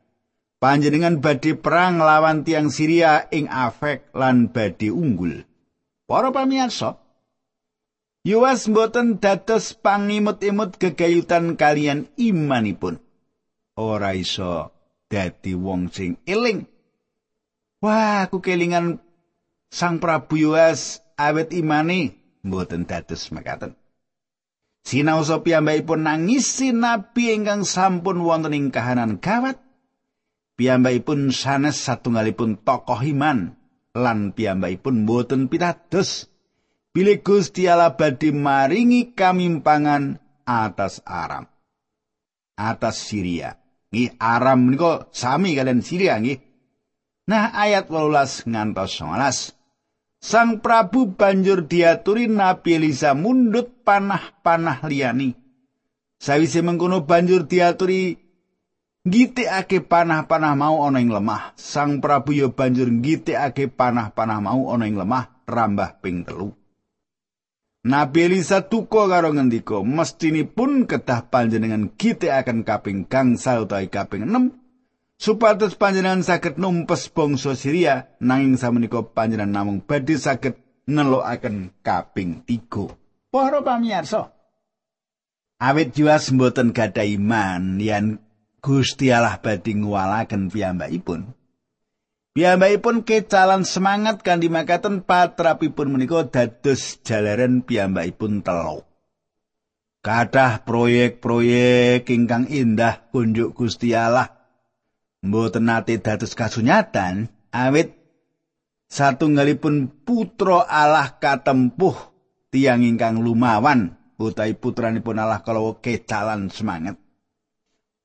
Panjenengan 0.63 1.19
badhe 1.19 1.59
perang 1.59 1.99
lawan 1.99 2.47
tiang 2.47 2.71
Syria 2.71 3.27
ing 3.35 3.51
Afek 3.51 4.15
lan 4.15 4.47
badhe 4.47 4.95
unggul. 4.95 5.43
Para 6.13 6.29
pamirsa, 6.29 7.01
Yoas 8.21 8.69
mboten 8.69 9.17
dados 9.17 9.73
pangimut-imut 9.73 10.77
gegayutan 10.77 11.57
kalian 11.57 12.05
imanipun. 12.21 13.01
ora 13.73 14.13
iso 14.13 14.69
dadi 15.09 15.57
wong 15.57 15.89
sing 15.89 16.21
eling. 16.29 16.69
Wah, 17.81 18.29
aku 18.29 18.45
kelingan 18.45 19.01
Sang 19.73 19.97
Prabu 19.97 20.37
Yoas 20.37 21.01
awet 21.17 21.49
imani 21.49 22.13
mboten 22.45 22.85
dados 22.85 23.33
mekaten. 23.33 23.73
Sinau 24.85 25.25
piyambakipun 25.25 26.05
nangisi 26.05 26.77
nabi 26.77 27.33
ingkang 27.33 27.65
sampun 27.65 28.21
wonten 28.21 28.53
ing 28.53 28.69
kahanan 28.69 29.17
gawat. 29.17 29.57
Piyambakipun 30.61 31.33
sanes 31.33 31.81
satunggalipun 31.81 32.61
tokoh 32.61 33.01
iman 33.01 33.62
lan 33.93 34.33
piyambakipun 34.33 35.05
boten 35.05 35.47
pitados. 35.47 36.29
Bilih 36.93 37.25
Gusti 37.25 37.65
Allah 37.65 37.97
badhe 37.97 38.29
maringi 38.29 39.17
kamimpangan 39.17 40.21
atas 40.45 41.01
Aram. 41.09 41.49
Atas 42.53 43.01
Syria. 43.09 43.57
Nggih 43.89 44.13
Aram 44.21 44.69
menika 44.69 45.09
sami 45.09 45.57
kalian 45.57 45.81
Syria 45.81 46.21
nggih. 46.21 46.37
Nah 47.29 47.49
ayat 47.49 47.89
18 47.89 48.45
ngantos 48.45 48.93
19. 49.01 49.57
Sang 50.23 50.63
Prabu 50.63 51.17
banjur 51.17 51.67
diaturi 51.67 52.31
Nabi 52.31 52.79
Elisa 52.79 53.11
mundut 53.17 53.83
panah-panah 53.83 54.85
liyani. 54.87 55.35
Sawise 56.15 56.63
mengkono 56.63 57.03
banjur 57.03 57.43
diaturi 57.43 58.22
ngitikake 59.03 59.83
panah-panah 59.83 60.55
mau 60.55 60.83
ana 60.87 61.03
ing 61.03 61.11
lemah. 61.11 61.55
Sang 61.59 61.99
Prabu 61.99 62.31
yo 62.31 62.55
banjur 62.55 62.87
ngitikake 62.87 63.67
panah-panah 63.71 64.39
mau 64.39 64.71
ana 64.71 64.87
ing 64.87 64.95
lemah 64.95 65.43
rambah 65.47 65.99
ping 65.99 66.23
telu. 66.23 66.55
Nabi 67.83 68.31
Elisa 68.31 68.63
tuko 68.63 69.11
karo 69.11 69.35
ngendika, 69.35 69.83
mestinipun 69.83 70.87
kedah 70.87 71.27
panjenengan 71.27 71.91
gitikaken 71.91 72.63
kaping 72.63 73.03
gangsal 73.11 73.67
utawi 73.67 73.91
kaping 73.91 74.23
6 74.23 74.55
supados 75.19 75.75
panjenengan 75.75 76.23
saged 76.23 76.55
numpes 76.55 77.11
bangsa 77.11 77.59
Syria 77.59 78.07
nanging 78.23 78.55
samenika 78.55 79.03
panjenengan 79.03 79.51
namung 79.51 79.79
badhe 79.83 80.15
saged 80.15 80.55
nelokaken 80.87 81.75
kaping 81.83 82.47
3. 82.47 82.71
Para 83.27 83.59
pamirsa, 83.59 84.31
awit 85.59 85.91
juas 85.91 86.31
mboten 86.31 86.71
gadah 86.71 87.03
iman 87.03 87.83
yen 87.83 88.23
Gusti 88.63 89.11
Allah 89.11 89.43
badhe 89.43 89.75
ngwalaken 89.75 90.47
piyambakipun. 90.47 91.35
Piyambakipun 92.31 93.03
kecalan 93.03 93.67
semangat 93.67 94.23
kanthi 94.23 94.47
makaten 94.47 95.03
patrapipun 95.03 95.91
menika 95.91 96.31
dados 96.31 97.03
jalaran 97.03 97.67
piyambakipun 97.67 98.39
telo. 98.39 98.87
Kadah 99.99 100.63
proyek-proyek 100.63 102.07
ingkang 102.07 102.47
indah 102.47 103.03
kunjuk 103.11 103.51
Gusti 103.51 103.91
Allah 103.91 104.31
mboten 105.19 105.67
nate 105.67 105.99
dados 105.99 106.31
kasunyatan 106.31 107.31
awit 107.51 107.99
satunggalipun 108.87 109.91
putra 110.07 110.63
Allah 110.67 111.19
katempuh 111.19 111.95
tiang 112.47 112.83
ingkang 112.83 113.19
lumawan 113.19 113.99
utawi 114.15 114.55
putranipun 114.55 115.19
Allah 115.19 115.43
kalau 115.43 115.79
kecalan 115.83 116.47
semangat 116.47 117.02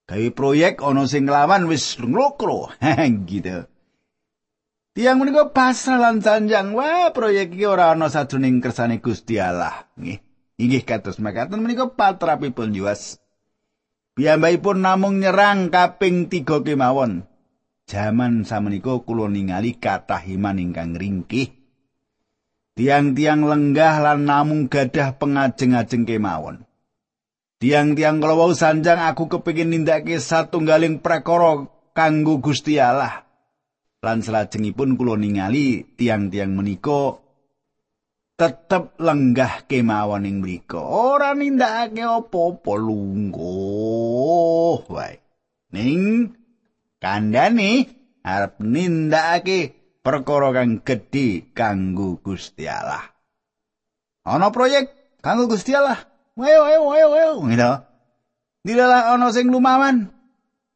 gawe 0.09 0.29
proyek 0.33 0.81
ana 0.81 1.05
sing 1.05 1.29
nglawan 1.29 1.69
wis 1.69 2.01
nglokro 2.01 2.73
gitu 3.29 3.69
tiang 4.97 5.21
menika 5.21 5.53
pasrah 5.53 6.01
lan 6.01 6.25
sanjang 6.25 6.73
wah 6.73 7.13
proyek 7.13 7.53
iki 7.53 7.69
ora 7.69 7.93
ana 7.93 8.09
sajroning 8.09 8.65
kersane 8.65 8.99
Gusti 9.05 9.37
Allah 9.37 9.87
nggih 10.01 10.19
inggih 10.57 10.83
kados 10.89 11.21
makaten 11.21 11.61
menika 11.61 11.93
patrapipun 11.93 12.73
juas 12.73 13.21
Piyambakipun 14.19 14.83
namung 14.83 15.23
nyerang 15.23 15.71
kaping 15.71 16.27
tiga 16.27 16.59
kemawon. 16.59 17.23
Jaman 17.87 18.43
samenika 18.43 18.99
kula 19.07 19.31
ningali 19.31 19.79
kathah 19.79 20.27
iman 20.27 20.59
ingkang 20.59 20.99
ringkih. 20.99 21.55
Tiang-tiang 22.75 23.47
lenggah 23.47 24.03
lan 24.03 24.27
namung 24.27 24.67
gadah 24.67 25.15
pengajeng-ajeng 25.23 26.03
kemawon. 26.03 26.67
Tiang-tiang 27.59 28.23
kala 28.23 28.39
wau 28.39 28.55
sanjang 28.55 29.03
aku 29.03 29.27
kepengin 29.27 29.75
nindakake 29.75 30.23
satunggaling 30.23 31.03
prakara 31.03 31.67
kanggo 31.91 32.39
Gusti 32.39 32.79
Allah. 32.79 33.27
Lan 33.99 34.23
salajengipun 34.23 34.95
kula 34.95 35.19
ningali 35.19 35.83
tiang-tiang 35.99 36.55
menika 36.55 37.19
tetep 38.39 38.95
lenggah 39.03 39.67
kemawon 39.67 40.31
ing 40.31 40.39
mriku. 40.39 40.79
Ora 40.79 41.35
nindakake 41.35 42.07
apa-apa 42.07 42.73
lungguh 42.79 43.35
wae. 44.87 45.19
Ning 45.75 46.31
kandhane 47.03 47.91
arep 48.23 48.63
nindakake 48.63 49.75
perkara 50.07 50.55
kang 50.55 50.79
gedhe 50.87 51.51
kanggo 51.51 52.23
Gusti 52.23 52.71
Allah. 52.71 53.03
Ana 54.23 54.55
proyek 54.55 55.19
kanggo 55.19 55.51
Gusti 55.51 55.75
Allah. 55.75 56.07
Ayo 56.39 56.61
ayo 56.63 56.81
ayo 56.95 57.07
ayo 57.19 57.33
gitu. 57.51 57.73
Dilalah 58.63 59.11
ana 59.11 59.35
sing 59.35 59.51
lumawan. 59.51 60.07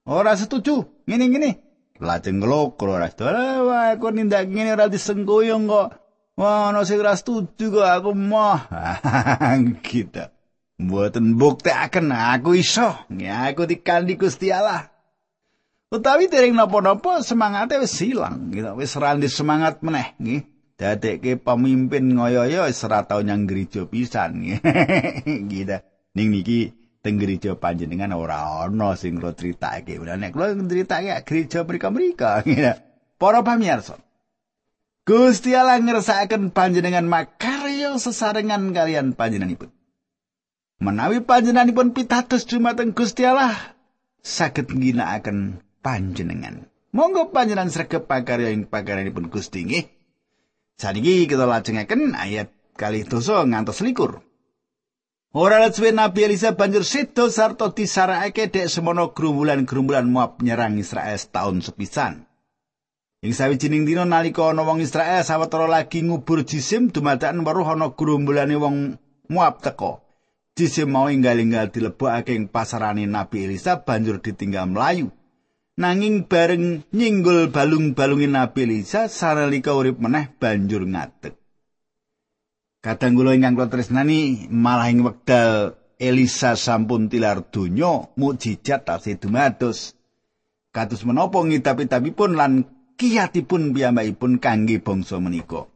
Ora 0.02 0.34
setuju. 0.34 1.06
Ngene-ngene. 1.06 1.62
Lajeng 2.02 2.42
ngelok 2.42 2.82
ora 2.82 3.06
setuju. 3.06 3.70
Wah, 3.70 3.94
kok 3.94 4.10
nindak 4.10 4.50
ngene 4.50 4.74
ora 4.74 4.90
disengkuyung 4.90 5.70
kok. 5.70 5.88
Wah, 6.34 6.74
ana 6.74 6.82
sing 6.82 6.98
ora 6.98 7.14
setuju 7.14 7.78
kok 7.78 7.86
aku 7.86 8.10
mah. 8.10 8.66
gitu. 9.86 10.26
Mboten 10.82 11.38
buktekaken 11.38 12.10
aku 12.10 12.58
iso. 12.58 12.98
Ya 13.14 13.46
aku 13.46 13.70
dikandi 13.70 14.18
Gusti 14.18 14.50
Allah. 14.50 14.90
Utawi 15.92 16.26
dereng 16.26 16.56
napa-napa 16.56 17.20
semangate 17.20 17.76
wis 17.76 18.00
ilang, 18.00 18.48
gitu. 18.50 18.72
Wis 18.80 18.96
randi 18.96 19.28
semangat 19.28 19.84
meneh, 19.84 20.16
nggih. 20.16 20.51
Dadekke 20.82 21.38
pemimpin 21.38 22.10
ngoyo-yo 22.18 22.66
wis 22.66 22.82
ora 22.82 23.06
tau 23.06 23.22
nyang 23.22 23.46
gereja 23.46 23.86
pisan. 23.86 24.42
gitu. 25.54 25.78
Ning 26.18 26.26
niki 26.34 26.74
teng 27.06 27.22
gereja 27.22 27.54
panjenengan 27.54 28.10
ora 28.18 28.66
ana 28.66 28.98
sing 28.98 29.22
kula 29.22 29.30
critakake. 29.30 30.02
Ora 30.02 30.18
nek 30.18 30.34
kula 30.34 30.58
critakake 30.58 31.22
gereja 31.22 31.62
mrika-mrika, 31.62 32.42
gitu. 32.50 32.74
Para 33.14 33.46
pamirsa, 33.46 34.02
Gusti 35.06 35.54
Allah 35.54 35.78
ngersakaken 35.78 36.50
panjenengan 36.50 37.06
makarya 37.06 37.94
sesarengan 38.02 38.74
kalian 38.74 39.14
panjenenganipun. 39.14 39.70
Menawi 40.82 41.22
panjenenganipun 41.22 41.94
pitados 41.94 42.42
dumateng 42.42 42.90
Gusti 42.90 43.22
Allah 43.22 43.54
saged 44.18 44.66
ngginakaken 44.66 45.62
panjenengan. 45.78 46.66
Monggo 46.90 47.30
panjenengan 47.30 47.70
sregep 47.70 48.10
pakarya 48.10 48.50
ing 48.50 48.66
pakaryanipun 48.66 49.30
Gusti 49.30 49.62
nggih. 49.62 50.01
Saniki 50.82 51.30
kita 51.30 51.46
lajengaken 51.46 52.18
ayat 52.18 52.50
kali 52.74 53.06
dosa 53.06 53.46
ngantos 53.46 53.86
likur. 53.86 54.18
Ora 55.30 55.62
let 55.62 55.78
Nabi 55.78 56.26
Elisa 56.26 56.58
banjur 56.58 56.82
sedo 56.82 57.30
sarta 57.30 57.70
disarakake 57.70 58.50
dek 58.50 58.66
semono 58.66 59.14
gerumbulan-gerumbulan 59.14 60.10
Moab 60.10 60.42
nyerang 60.42 60.82
Israel 60.82 61.14
setahun 61.14 61.62
sepisan. 61.62 62.26
Ing 63.22 63.30
sawijining 63.30 63.86
dina 63.86 64.02
nalika 64.02 64.50
ana 64.50 64.66
wong 64.66 64.82
Israel 64.82 65.22
sawetara 65.22 65.70
lagi 65.70 66.02
ngubur 66.02 66.42
jisim 66.42 66.90
dumadakan 66.90 67.46
weruh 67.46 67.78
ana 67.78 67.94
grumbulane 67.94 68.58
wong 68.58 68.98
Moab 69.30 69.62
teka. 69.62 70.02
Jisim 70.58 70.90
mau 70.90 71.06
inggal-inggal 71.06 71.70
dilebokake 71.70 72.34
ing 72.34 72.50
pasarane 72.50 73.06
Nabi 73.06 73.46
Elisa 73.46 73.78
banjur 73.86 74.18
ditinggal 74.18 74.66
mlayu. 74.66 75.14
Nanging 75.72 76.28
bareng 76.28 76.84
nyinggul 76.92 77.48
balung-balunge 77.48 78.28
Nabi 78.28 78.68
Elisa 78.68 79.08
saralika 79.08 79.72
urip 79.72 79.96
meneh 79.96 80.28
banjur 80.36 80.84
ngadeg. 80.84 81.32
Kadang 82.84 83.16
kula 83.16 83.32
ingkang 83.32 83.56
kula 83.56 83.72
tresnani 83.72 84.50
malah 84.52 84.92
ing 84.92 85.00
wekdal 85.00 85.80
Elisa 85.96 86.60
sampun 86.60 87.08
tilar 87.08 87.48
donya 87.48 88.10
mukjizat 88.20 88.84
tasih 88.84 89.16
dumados. 89.16 89.96
Kados 90.74 91.08
menapa 91.08 91.40
ngidap-idapipun 91.40 92.36
lan 92.36 92.68
kiyatipun 93.00 93.72
piyambakipun 93.72 94.42
kangge 94.42 94.76
bangsa 94.82 95.22
menika. 95.24 95.72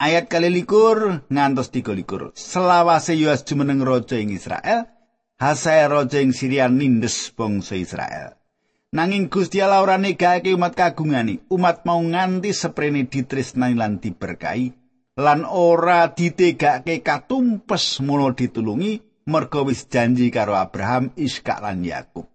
Ayat 0.00 0.32
kali 0.32 0.48
likur 0.48 1.28
ngantos 1.28 1.68
tiga 1.68 1.92
likur. 1.92 2.32
Selawase 2.32 3.14
Yoas 3.14 3.44
jumeneng 3.44 3.84
raja 3.84 4.16
ing 4.16 4.32
Israel, 4.32 4.88
Hasael 5.36 5.92
raja 5.92 6.18
ing 6.18 6.32
Syria 6.32 6.72
nindes 6.72 7.28
bangsa 7.36 7.76
Israel. 7.76 8.39
Nanging 8.90 9.30
Gusti 9.30 9.62
Allah 9.62 9.86
ora 9.86 10.02
negake 10.02 10.50
umat 10.50 10.74
kagungani, 10.74 11.38
umat 11.46 11.86
mau 11.86 12.02
nganti 12.02 12.50
seprene 12.50 13.06
ditresnani 13.06 13.78
lan 13.78 14.02
diberkahi, 14.02 14.74
lan 15.14 15.46
ora 15.46 16.10
ditegake 16.10 16.98
katumpes 16.98 18.02
mulo 18.02 18.34
ditulungi 18.34 18.98
merga 19.30 19.62
wis 19.62 19.86
janji 19.86 20.26
karo 20.34 20.58
Abraham, 20.58 21.14
Iskak 21.14 21.62
lan 21.62 21.86
Yakub. 21.86 22.26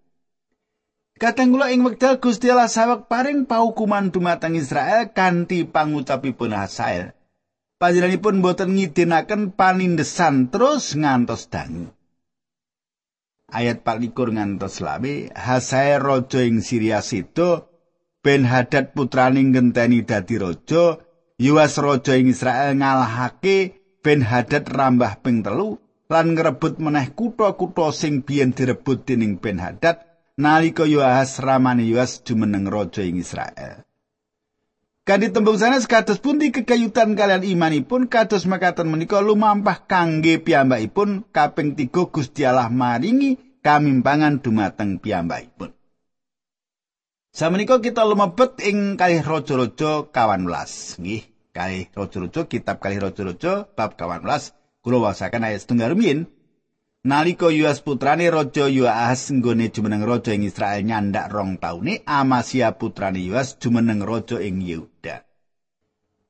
Kadang 1.20 1.52
kula 1.52 1.76
ing 1.76 1.84
wekdal 1.84 2.24
Gusti 2.24 2.48
Allah 2.48 2.72
sawek 2.72 3.04
paring 3.04 3.44
paukuman 3.44 4.08
dumateng 4.08 4.56
Israel 4.56 5.12
kanthi 5.12 5.68
pangucapipun 5.68 6.56
Hasael. 6.56 7.12
Panjenenganipun 7.76 8.40
boten 8.40 8.80
ngidinaken 8.80 9.52
panindesan 9.52 10.48
terus 10.48 10.96
ngantos 10.96 11.52
dangu. 11.52 11.95
Ayat 13.50 13.86
24 13.86 14.34
ngantos 14.36 14.82
lawe 14.82 15.14
Hasae 15.30 16.02
raja 16.02 16.40
ing 16.42 16.58
Syria 16.62 16.98
Sido 16.98 17.70
Ben 18.18 18.42
Hadad 18.42 18.90
putraning 18.90 19.54
ngenteni 19.54 20.02
dadi 20.02 20.36
raja 20.38 20.98
Yuas 21.38 21.78
raja 21.78 22.18
ing 22.18 22.32
Israel 22.34 22.74
ngalahake 22.74 23.78
Ben 24.02 24.22
Hadad 24.26 24.66
rambah 24.66 25.22
ping 25.22 25.46
telu 25.46 25.78
lan 26.10 26.34
ngrebut 26.34 26.78
meneh 26.82 27.10
kutha-kutha 27.14 27.90
sing 27.94 28.22
biyen 28.26 28.54
direbut 28.54 29.06
dening 29.06 29.38
Ben 29.38 29.62
Hadad 29.62 30.02
nalika 30.38 30.82
Yoas 30.86 31.38
ramane 31.38 31.86
Yoas 31.86 32.22
jumeneng 32.26 32.66
raja 32.66 33.02
ing 33.06 33.22
Israel. 33.22 33.86
Kanthi 35.06 35.30
tembung 35.30 35.54
sanes 35.54 35.86
kados 35.86 36.18
pundi 36.18 36.50
kegayutan 36.50 37.14
kalian 37.14 37.46
imanipun 37.46 38.10
kados 38.10 38.42
makaten 38.42 38.90
menika 38.90 39.22
lumampah 39.22 39.86
kangge 39.86 40.42
piyambakipun 40.42 41.30
kaping 41.30 41.78
tiga 41.78 42.10
Gusti 42.10 42.42
Allah 42.42 42.66
maringi 42.66 43.38
kamimpangan 43.62 44.42
dumateng 44.42 44.98
piyambakipun. 44.98 45.70
Samenika 47.30 47.78
kita 47.78 48.02
lumebet 48.02 48.58
ing 48.66 48.98
kalih 48.98 49.22
raja-raja 49.22 50.10
kawan 50.10 50.42
welas. 50.42 50.98
Nggih, 50.98 51.22
kalih 51.54 51.86
raja-raja 51.94 52.50
kitab 52.50 52.82
kalih 52.82 53.06
raja-raja 53.06 53.70
bab 53.78 53.94
kawan 53.94 54.26
welas 54.26 54.58
kula 54.82 55.06
wasaken 55.06 55.46
ayat 55.46 55.62
setunggal 55.62 55.94
rumiyin. 55.94 56.26
Nalika 57.06 57.54
Yoas 57.54 57.86
putrane 57.86 58.26
raja 58.34 58.66
Yoas 58.66 59.30
nggone 59.30 59.70
jumeneng 59.70 60.02
raja 60.02 60.34
ing 60.34 60.42
Israel 60.42 60.82
nyandak 60.82 61.30
rong 61.30 61.54
taune, 61.62 62.02
Amasia 62.02 62.74
putrane 62.74 63.22
Yoas 63.22 63.62
jumeneng 63.62 64.02
raja 64.02 64.42
ing 64.42 64.58
Yehuda. 64.58 65.22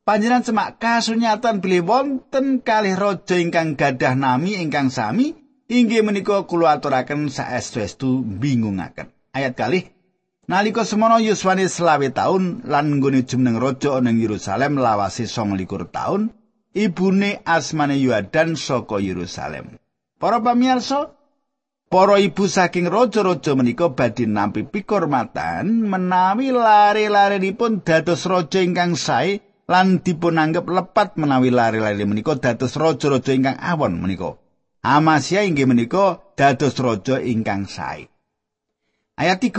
Panjenengan 0.05 0.45
semak 0.45 0.77
kasunyatan 0.77 1.65
bilih 1.65 1.81
wonten 1.81 2.61
kalih 2.61 2.93
raja 2.93 3.41
ingkang 3.41 3.81
gadah 3.81 4.21
nami 4.21 4.61
ingkang 4.61 4.93
sami 4.93 5.33
inggih 5.65 6.05
menika 6.05 6.45
kula 6.45 6.77
aturaken 6.77 7.33
saestu-estu 7.33 8.21
bingungaken. 8.21 9.09
Ayat 9.33 9.57
kalih 9.57 9.97
Nalika 10.45 10.85
semono 10.85 11.17
Yuswane 11.25 11.73
selawe 11.73 12.13
taun 12.13 12.61
lan 12.69 13.01
nggone 13.01 13.25
jumeneng 13.25 13.57
raja 13.57 13.97
ana 13.97 14.13
Yerusalem 14.13 14.77
lawase 14.77 15.25
29 15.25 15.89
taun, 15.89 16.37
ibune 16.77 17.41
asmane 17.49 17.97
Yoadan 17.97 18.61
saka 18.61 19.01
Yerusalem. 19.01 19.81
Para 20.17 20.41
pamirsa, 20.41 21.13
para 21.93 22.17
ibu 22.17 22.49
saking 22.49 22.89
raja-raja 22.89 23.53
menika 23.53 23.93
badhe 23.93 24.25
nampi 24.25 24.65
pikurmatan 24.65 25.85
menawi 25.85 26.57
lare-larenipun 26.57 27.85
dados 27.85 28.25
raja 28.25 28.65
ingkang 28.65 28.97
sae 28.97 29.45
lan 29.69 30.01
dipunanggep 30.01 30.65
lepat 30.65 31.21
menawi 31.21 31.53
lare-lare 31.53 32.09
menika 32.09 32.33
dados 32.41 32.81
raja-raja 32.81 33.37
ingkang 33.37 33.61
awon 33.61 34.01
menika. 34.01 34.41
Amasya 34.81 35.45
inggih 35.45 35.69
menika 35.69 36.25
dados 36.33 36.81
raja 36.81 37.21
ingkang 37.21 37.69
sae. 37.69 38.09
Ayat 39.21 39.45
3. 39.45 39.53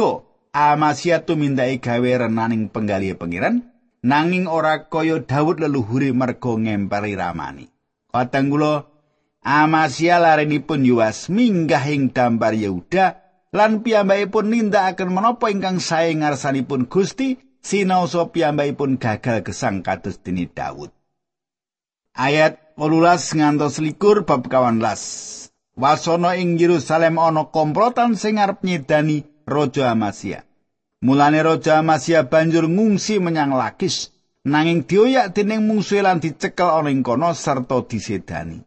Amasya 0.58 1.22
tumindai 1.22 1.78
gawe 1.78 2.26
renaning 2.26 2.74
penggali 2.74 3.14
pengiran 3.14 3.62
nanging 4.02 4.50
ora 4.50 4.90
kaya 4.90 5.22
Daud 5.22 5.62
leluhure 5.62 6.10
mergo 6.18 6.58
ngemperi 6.58 7.14
ramani. 7.14 7.70
Kadang 8.10 8.50
kula 8.50 8.97
Amasya 9.48 10.20
larenipun 10.20 10.84
Yuas 10.84 11.32
minggah 11.32 11.88
ing 11.88 12.12
dampar 12.12 12.52
Yehuda 12.52 13.24
lan 13.56 13.80
piyambakipun 13.80 14.52
nindakaken 14.52 15.08
menapa 15.08 15.48
ingkang 15.48 15.80
sae 15.80 16.12
ngarsanipun 16.20 16.92
Gusti 16.92 17.40
sinaosa 17.64 18.28
piyambakipun 18.28 19.00
gagal 19.00 19.48
gesang 19.48 19.88
kados 19.88 20.20
dene 20.20 20.52
Daud. 20.52 20.92
Ayat 22.12 22.76
18 22.76 23.40
ngantos 23.40 23.80
likur 23.80 24.28
bab 24.28 24.52
kawan 24.52 24.84
las. 24.84 25.48
Wasana 25.80 26.36
ing 26.36 26.60
Yerusalem 26.60 27.16
ana 27.16 27.48
komplotan 27.48 28.20
sing 28.20 28.44
arep 28.44 28.68
nyedani 28.68 29.24
Raja 29.48 29.96
Amasya. 29.96 30.44
Mulane 31.08 31.40
Raja 31.40 31.80
Amasya 31.80 32.28
banjur 32.28 32.68
ngungsi 32.68 33.24
menyang 33.24 33.56
Lakis 33.56 34.12
nanging 34.44 34.84
dioyak 34.84 35.32
dening 35.32 35.64
mungsuhe 35.64 36.04
lan 36.04 36.20
dicekel 36.20 36.68
ana 36.68 36.92
ing 36.92 37.00
kono 37.00 37.32
sarta 37.32 37.80
disedani. 37.88 38.67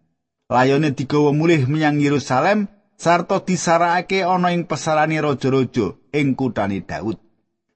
Layone 0.50 0.90
digawa 0.90 1.30
mulih 1.30 1.70
menyang 1.70 2.02
Yerusalem 2.02 2.66
sarta 2.98 3.40
disarakake 3.40 4.26
ana 4.26 4.50
ing 4.50 4.66
pesarane 4.66 5.16
raja-raja 5.22 5.94
ing 6.10 6.34
kutane 6.34 6.82
Daud. 6.82 7.16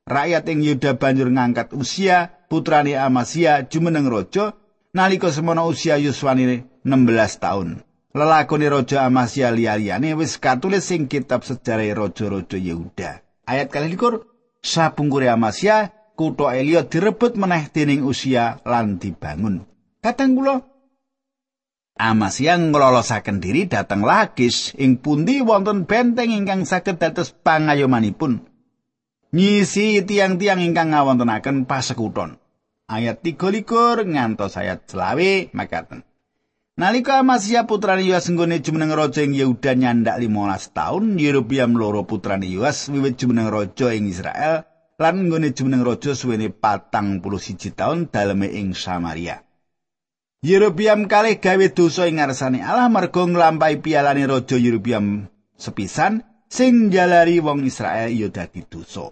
Rakyat 0.04 0.44
ing 0.52 0.60
Yuda 0.60 1.00
banjur 1.00 1.32
ngangkat 1.32 1.72
usia 1.72 2.44
putrane 2.52 2.98
Amasia 2.98 3.64
jumeneng 3.64 4.10
raja 4.10 4.52
nalika 4.92 5.32
semono 5.32 5.64
usia 5.64 5.96
yuswane 5.96 6.68
16 6.84 7.40
taun. 7.40 7.80
Lelakone 8.12 8.68
raja 8.68 9.08
Amasia 9.08 9.48
liya-liyane 9.48 10.12
wis 10.12 10.36
katulis 10.36 10.92
ing 10.92 11.08
kitab 11.08 11.40
sejarah 11.46 11.88
raja-raja 11.96 12.58
Yehuda. 12.60 13.24
Ayat 13.48 13.72
kali 13.72 13.96
likur, 13.96 14.28
sapungkure 14.60 15.28
Amasia, 15.28 15.92
kutha 16.16 16.56
Elia 16.56 16.86
direbut 16.86 17.36
meneh 17.36 17.68
dening 17.72 18.06
usia 18.06 18.60
lan 18.64 18.96
dibangun. 19.02 19.66
Kateng 20.00 20.36
kula, 20.36 20.62
Amasya 21.94 22.58
nglolosaken 22.58 23.38
diri 23.38 23.70
dhateng 23.70 24.02
Lakis 24.02 24.74
ing 24.74 24.98
pundi 24.98 25.38
wonten 25.38 25.86
benteng 25.86 26.34
ingkang 26.34 26.66
saged 26.66 26.98
dados 26.98 27.30
pangayomanipun. 27.30 28.42
Nyisi 29.30 30.02
tiang-tiang 30.02 30.58
ingkang 30.58 30.90
ngawontenaken 30.90 31.70
pasekuton. 31.70 32.42
Ayat 32.90 33.22
33 33.22 34.10
ngantos 34.10 34.58
ayat 34.58 34.90
20 34.90 35.54
makaten. 35.54 36.02
Nalika 36.74 37.22
Amasya 37.22 37.70
putrane 37.70 38.02
Yoas 38.02 38.26
nggone 38.26 38.58
jumeneng 38.58 38.90
raja 38.90 39.22
ing 39.22 39.38
Yehuda 39.38 39.78
nyandak 39.78 40.18
15 40.18 40.74
taun, 40.74 41.14
Yerobiam 41.14 41.78
loro 41.78 42.02
putrane 42.02 42.50
Yoas 42.50 42.90
wiwit 42.90 43.22
jumeneng 43.22 43.54
raja 43.54 43.94
ing 43.94 44.10
Israel 44.10 44.66
lan 44.98 45.30
nggone 45.30 45.54
jumeneng 45.54 45.86
raja 45.86 46.18
suwene 46.18 46.50
41 46.50 47.22
taun 47.78 48.10
daleme 48.10 48.50
ing 48.50 48.74
Samaria. 48.74 49.46
Yerobiam 50.44 51.08
kalih 51.08 51.40
gawe 51.40 51.66
dosa 51.72 52.04
ing 52.04 52.20
ngarsane 52.20 52.60
Allah 52.60 52.92
mergo 52.92 53.24
nglampahi 53.24 53.80
pialane 53.80 54.28
raja 54.28 54.60
Yerobiam 54.60 55.24
sepisan 55.56 56.20
sing 56.52 56.92
jalari 56.92 57.40
wong 57.40 57.64
Israel 57.64 58.12
ya 58.12 58.28
dadi 58.28 58.60
dosa. 58.68 59.08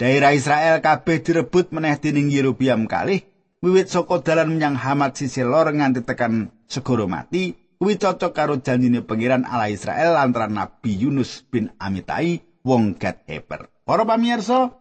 Daerah 0.00 0.32
Israel 0.32 0.80
kabeh 0.80 1.20
direbut 1.20 1.68
meneh 1.68 2.00
dening 2.00 2.32
Yerobiam 2.32 2.88
kalih 2.88 3.28
wiwit 3.60 3.92
saka 3.92 4.24
dalan 4.24 4.56
menyang 4.56 4.80
Hamat 4.80 5.20
sisi 5.20 5.44
lor 5.44 5.68
nganti 5.68 6.00
tekan 6.00 6.48
segoro 6.64 7.04
mati 7.12 7.52
kuwi 7.76 8.00
cocok 8.00 8.32
karo 8.32 8.56
janjine 8.56 9.04
pangeran 9.04 9.44
Allah 9.44 9.68
Israel 9.68 10.16
lantaran 10.16 10.56
Nabi 10.56 10.96
Yunus 10.96 11.44
bin 11.44 11.76
Amitai 11.76 12.40
wong 12.64 12.96
Gad 12.96 13.20
Heber. 13.28 13.68
Para 13.84 14.08
pamirsa, 14.08 14.72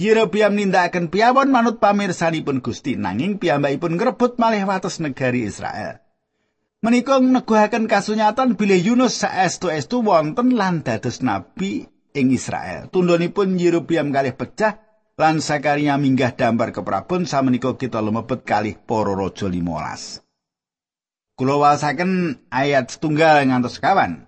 Yerobiam 0.00 0.56
nindakaken 0.56 1.12
piyawon 1.12 1.52
manut 1.52 1.76
pamirsanipun 1.76 2.64
Gusti 2.64 2.96
nanging 2.96 3.36
piyambakipun 3.36 4.00
ngrebut 4.00 4.40
malih 4.40 4.64
wates 4.64 5.04
negari 5.04 5.44
Israel. 5.44 6.00
Menika 6.80 7.20
neguhaken 7.20 7.84
kasunyatan 7.84 8.56
bilih 8.56 8.80
Yunus 8.80 9.20
saestu-estu 9.20 10.00
wonten 10.00 10.56
lan 10.56 10.80
dados 10.80 11.20
nabi 11.20 11.84
ing 12.16 12.32
Israel. 12.32 12.88
Tundhonipun 12.88 13.60
Yerobiam 13.60 14.08
kalih 14.10 14.32
pecah 14.32 14.80
lan 15.20 15.44
Sakaria 15.44 16.00
minggah 16.00 16.32
dampar 16.32 16.72
keprabon 16.72 17.28
samenika 17.28 17.76
kita 17.76 18.00
lumebet 18.00 18.48
kalih 18.48 18.80
para 18.80 19.12
raja 19.12 19.46
15. 19.46 21.36
Kula 21.36 21.56
wasaken 21.60 22.40
ayat 22.48 22.96
setunggal 22.96 23.44
ngantos 23.44 23.76
kawan. 23.76 24.24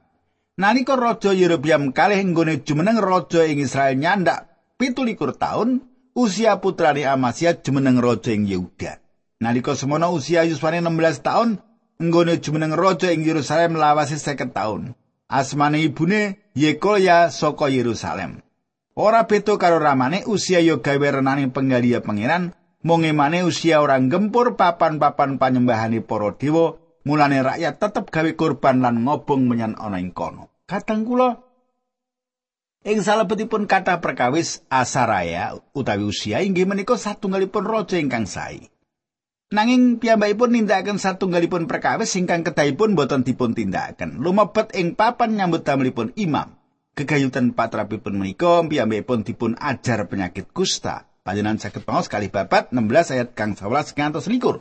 Nalika 0.61 0.95
raja 0.95 1.33
Yerobiam 1.33 1.91
kalih 1.91 2.21
nggone 2.21 2.61
jumeneng 2.63 3.01
raja 3.01 3.49
ing 3.49 3.65
Israel 3.65 3.97
nyandak 3.97 4.54
pitulikur 4.85 5.33
taun 5.41 5.81
usia 6.13 6.61
putrane 6.61 7.09
Amasya 7.09 7.65
jumeneng 7.65 8.05
raja 8.05 8.37
ing 8.37 8.45
Yehuda. 8.45 9.01
Nalika 9.41 9.73
semono 9.73 10.13
usia 10.13 10.45
yuswane 10.45 10.85
16 10.85 11.25
taun 11.25 11.57
nggone 11.97 12.37
jumeneng 12.45 12.77
raja 12.77 13.09
ing 13.09 13.25
Yerusalem 13.25 13.81
lawase 13.81 14.21
50 14.21 14.53
taun. 14.53 14.93
Asmane 15.25 15.81
ibune 15.81 16.53
Yekolya 16.53 17.33
saka 17.33 17.73
Yerusalem. 17.73 18.45
Ora 18.93 19.25
beda 19.25 19.57
karo 19.57 19.81
ramane 19.81 20.21
usia 20.29 20.61
yo 20.61 20.85
gawe 20.85 21.09
renane 21.11 21.49
penggalia 21.49 22.05
pangeran, 22.05 22.53
mung 22.85 23.09
emane 23.09 23.41
usia 23.43 23.81
orang 23.81 24.13
gempur 24.13 24.55
papan-papan 24.55 25.41
panyembahane 25.41 26.05
para 26.05 26.37
dewa, 26.37 26.77
mulane 27.09 27.41
rakyat 27.41 27.81
tetep 27.81 28.13
gawe 28.13 28.31
korban 28.37 28.85
lan 28.85 29.03
ngobong 29.09 29.49
menyang 29.49 29.75
ana 29.81 29.97
ing 29.97 30.13
kono. 30.13 30.53
Kadang 30.69 31.09
kula 31.09 31.44
Ing 32.85 33.01
salebetipun 33.01 33.65
kata 33.65 34.05
perkawis 34.05 34.61
Asaraya 34.69 35.57
utawi 35.73 36.05
usia 36.05 36.45
inggih 36.45 36.69
menika 36.69 37.01
satunggalipun 37.01 37.65
raja 37.65 37.97
ingkang 37.97 38.29
sae. 38.29 38.69
Nanging 39.57 39.97
piyambakipun 39.97 40.53
nindakaken 40.53 41.01
satunggalipun 41.01 41.65
perkawis 41.65 42.13
ingkang 42.21 42.45
kedahipun 42.45 42.93
boten 42.93 43.25
dipun 43.25 43.57
tindakaken. 43.57 44.21
Lumebet 44.21 44.77
ing 44.77 45.01
papan 45.01 45.33
nyambut 45.33 45.65
damelipun 45.65 46.13
imam. 46.21 46.61
Kegayutan 46.93 47.57
patrapipun 47.57 48.21
menika 48.21 48.61
piyambakipun 48.61 49.25
dipun 49.25 49.57
ajar 49.57 50.05
penyakit 50.05 50.53
kusta. 50.53 51.09
Panjenengan 51.25 51.65
saged 51.65 51.89
pangaos 51.89 52.13
kali 52.13 52.29
babat 52.29 52.69
16 52.69 53.17
ayat 53.17 53.33
kang 53.33 53.57
11 53.57 53.97
ngantos 53.97 54.29
likur. 54.29 54.61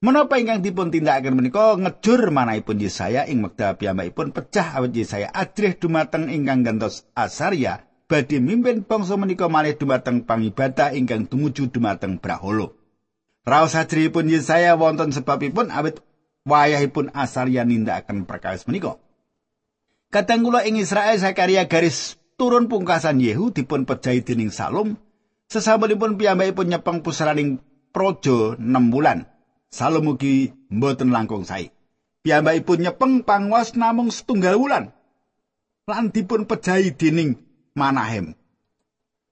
Menapa 0.00 0.40
ingkang 0.40 0.64
dipun 0.64 0.88
tindakaken 0.88 1.36
menika 1.36 1.76
ngejur 1.76 2.32
manahipun 2.32 2.80
Yesaya 2.80 3.28
ing 3.28 3.44
wekdal 3.44 3.76
piyambakipun 3.76 4.32
pecah 4.32 4.80
awit 4.80 4.96
Yesaya 4.96 5.28
ajrih 5.28 5.76
dumateng 5.76 6.32
ingkang 6.32 6.64
gantos 6.64 7.04
Asaria 7.12 7.84
badhe 8.08 8.40
mimpin 8.40 8.80
bangsa 8.80 9.20
menika 9.20 9.52
malih 9.52 9.76
dumateng 9.76 10.24
pangibadah 10.24 10.96
ingkang 10.96 11.28
tumuju 11.28 11.68
dumateng 11.68 12.16
Brahala. 12.16 12.72
Raos 13.44 13.76
ajrihipun 13.76 14.32
Yesaya 14.32 14.72
wonten 14.72 15.12
sebabipun 15.12 15.68
awit 15.68 16.00
wayahipun 16.48 17.12
Asaria 17.12 17.68
nindakaken 17.68 18.24
perkawis 18.24 18.64
menika. 18.64 18.96
Kadang 20.08 20.48
kula 20.48 20.64
ing 20.64 20.80
Israel 20.80 21.20
Zakaria 21.20 21.68
garis 21.68 22.16
turun 22.40 22.72
pungkasan 22.72 23.20
Yehu 23.20 23.52
dipun 23.52 23.84
pejahi 23.84 24.24
dening 24.24 24.48
Salom 24.48 24.96
sesampunipun 25.52 26.16
piyambakipun 26.16 26.72
nyepeng 26.72 27.04
pusaraning 27.04 27.60
projo 27.92 28.56
6 28.56 28.64
bulan. 28.88 29.28
Salom 29.70 30.18
ugi 30.18 30.50
mboten 30.66 31.14
langkung 31.14 31.46
sae. 31.46 31.70
Piyambakipun 32.26 32.82
nyepeng 32.82 33.22
pangwas 33.22 33.78
namung 33.78 34.10
setunggal 34.10 34.58
wulan. 34.58 34.90
Lan 35.86 36.10
dipun 36.10 36.44
pejahi 36.44 36.90
dening 36.98 37.38
Manahem. 37.78 38.34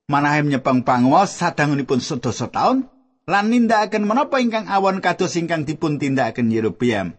Manahem 0.07 0.46
nyepeng 0.46 0.87
pangwas 0.87 1.35
sadangunipun 1.35 1.98
sedasa 1.98 2.46
taun 2.48 2.87
lan 3.27 3.51
nindakaken 3.51 4.07
menapa 4.07 4.38
ingkang 4.38 4.70
awon 4.70 5.03
kados 5.03 5.35
ingkang 5.35 5.66
dipun 5.66 5.98
tindakaken 5.98 6.55
Yerobeam. 6.55 7.18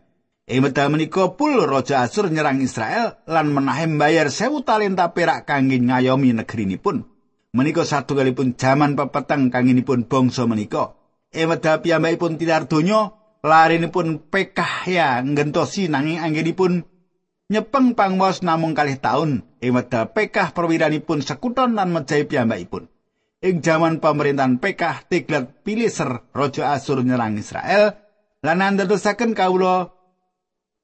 Ing 0.49 0.65
wekdal 0.65 0.89
menika 0.89 1.37
Pul 1.37 1.61
Raja 1.61 2.01
Asur 2.01 2.31
nyerang 2.31 2.63
Israel 2.63 3.19
lan 3.29 3.51
Manahem 3.53 3.99
bayar 3.99 4.31
sewu 4.33 4.63
talenta 4.63 5.11
perak 5.11 5.45
kangge 5.45 5.77
ngayomi 5.77 6.33
negerinipun. 6.33 7.05
Menika 7.51 7.83
satunggalipun 7.83 8.55
jaman 8.55 8.95
pepeteng 8.95 9.51
kanginipun 9.51 10.07
bangsa 10.07 10.47
menika. 10.47 10.97
Eweda 11.29 11.77
piyambakipun 11.85 12.41
tilar 12.41 12.65
donya 12.65 13.13
larinipun 13.45 14.17
Pekahya 14.33 15.21
ngentosi 15.21 15.85
nanging 15.85 16.17
anggenipun 16.17 16.81
nyepeng 17.53 17.93
pangwas 17.93 18.41
namung 18.41 18.73
kalih 18.73 18.97
taun 18.97 19.45
Eweda 19.61 20.09
Pekah 20.09 20.49
perwiranipun 20.57 21.21
sekuton 21.21 21.77
lan 21.77 21.93
mejahi 21.93 22.25
piyambakipun. 22.25 22.89
Ing 23.39 23.63
jaman 23.63 24.03
pemerintahan 24.03 24.59
Pekah 24.59 25.07
Tiglat 25.07 25.63
Pileser 25.63 26.27
Raja 26.35 26.75
Asur 26.75 27.05
nyerang 27.05 27.39
Israel 27.39 27.95
lan 28.43 28.59
andadosaken 28.59 29.37
kawula 29.37 29.93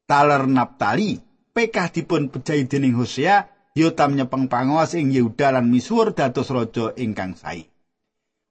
taler 0.07 0.45
Naptali 0.47 1.19
Pekah 1.51 1.89
dipun 1.89 2.29
pejahi 2.31 2.69
dening 2.69 2.95
Hosea 2.95 3.49
Yotam 3.75 4.15
nyepeng 4.15 4.47
pangwas 4.47 4.95
ing 4.95 5.11
Yehuda 5.11 5.51
lan 5.51 5.67
misuwur 5.67 6.15
dados 6.15 6.47
raja 6.47 6.95
ingkang 6.95 7.35
sae. 7.35 7.67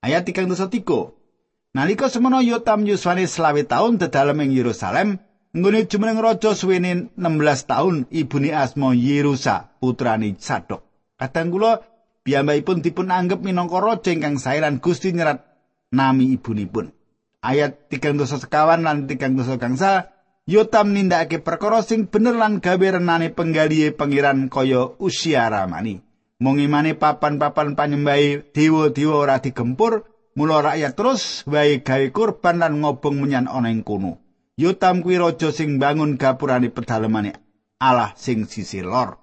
Ayat 0.05 0.29
3 0.29 0.45
Nalika 1.75 2.07
semono 2.07 2.39
Yotam 2.39 2.87
yuswane 2.87 3.27
selawe 3.27 3.67
taun 3.67 3.99
dedalem 3.99 4.47
ing 4.47 4.55
Yerusalem, 4.55 5.19
nggone 5.51 5.91
jumeneng 5.91 6.23
raja 6.23 6.55
suwene 6.55 7.11
16 7.19 7.67
taun 7.67 8.07
ibune 8.15 8.55
asma 8.55 8.95
Yerusa, 8.95 9.75
putrani 9.83 10.39
Sadok. 10.39 10.87
Kadang 11.19 11.51
kula 11.51 11.83
piyambakipun 12.23 12.79
dipun 12.79 13.11
anggap 13.11 13.43
minangka 13.43 13.83
raja 13.83 14.15
ingkang 14.15 14.39
sae 14.39 14.63
lan 14.63 14.79
Gusti 14.79 15.11
nyerat 15.11 15.43
nami 15.91 16.39
ibunipun. 16.39 16.95
Ayat 17.43 17.91
3 17.91 18.23
sekawan 18.23 18.87
lan 18.87 19.11
3 19.11 19.59
gangsa 19.59 20.15
Yotam 20.47 20.95
nindakake 20.95 21.43
perkara 21.43 21.83
sing 21.83 22.07
bener 22.07 22.39
lan 22.39 22.63
gawe 22.63 22.87
renane 23.03 23.35
penggalihe 23.35 23.91
pangeran 23.91 24.47
kaya 24.47 24.95
usia 25.03 25.51
ramani. 25.51 26.07
Mongimane 26.39 26.95
papan-papan 26.95 27.75
panyembahe 27.75 28.53
dewa-dewa 28.55 29.15
ora 29.27 29.43
digempur, 29.43 30.14
Mula 30.35 30.67
rakyat 30.67 30.99
terus 30.99 31.47
wae 31.47 31.79
gawe 31.79 32.11
kurban 32.11 32.59
lan 32.59 32.83
ngobong 32.83 33.23
menyan 33.23 33.47
ana 33.47 33.71
ing 33.71 33.87
kono. 33.87 34.19
Yotam 34.59 35.03
kuwi 35.03 35.19
raja 35.19 35.55
sing 35.55 35.79
bangun 35.79 36.19
gapurane 36.19 36.75
pedalemane 36.75 37.39
Allah 37.79 38.11
sing 38.19 38.47
sisi 38.51 38.83
lor. 38.83 39.15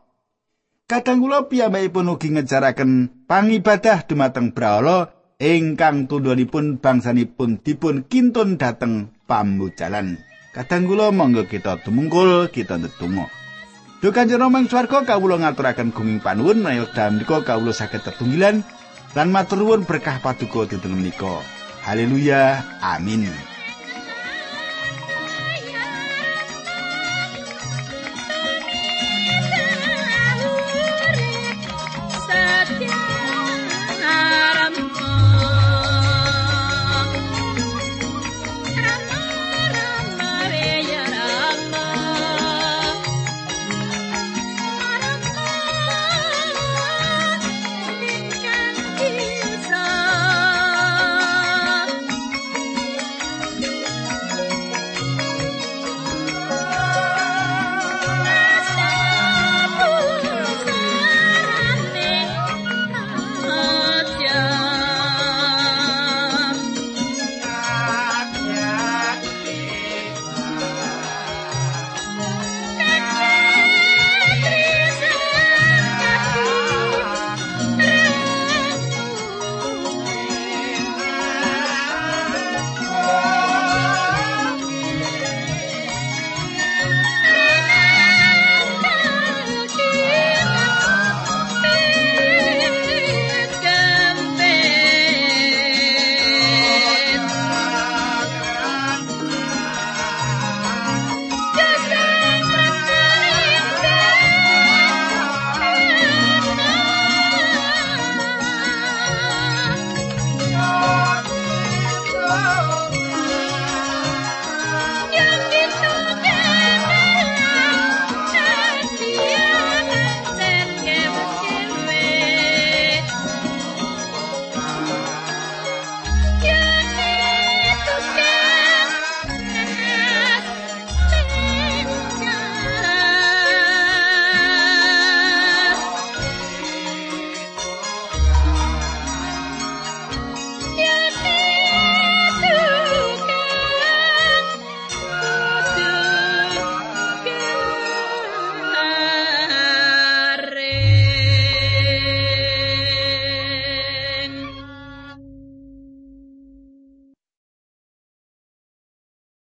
Kadang 0.88 1.24
kula 1.24 1.52
piyambakipun 1.52 2.12
ugi 2.16 2.36
ngejaraken 2.36 3.24
pangibadah 3.28 4.08
dumateng 4.08 4.56
Brahala 4.56 5.12
ingkang 5.40 6.08
tundhonipun 6.08 6.80
bangsanipun 6.80 7.60
dipun 7.64 8.08
kintun 8.08 8.56
dhateng 8.56 9.12
pambujalan. 9.28 10.20
Kadang 10.56 10.88
kula 10.88 11.12
monggo 11.12 11.44
kita 11.48 11.80
tumungkul 11.84 12.48
kita 12.52 12.80
ndedonga. 12.80 13.28
Duh 14.00 14.16
Kanjeng 14.16 14.40
Rama 14.40 14.64
ing 14.64 14.68
swarga 14.72 15.04
kawula 15.04 15.38
ngaturaken 15.44 15.92
gunging 15.92 16.24
panuwun 16.24 16.64
menawi 16.64 16.88
dalem 16.96 17.22
kawula 17.24 17.70
saged 17.76 18.02
tetunggilan 18.02 18.64
lan 19.12 19.28
matur 19.30 19.60
nuwun 19.60 19.84
berkah 19.84 20.24
paduka 20.24 20.68
dinten 20.72 20.96
menika. 20.96 21.44
Haleluya. 21.84 22.62
Amin. 22.80 23.51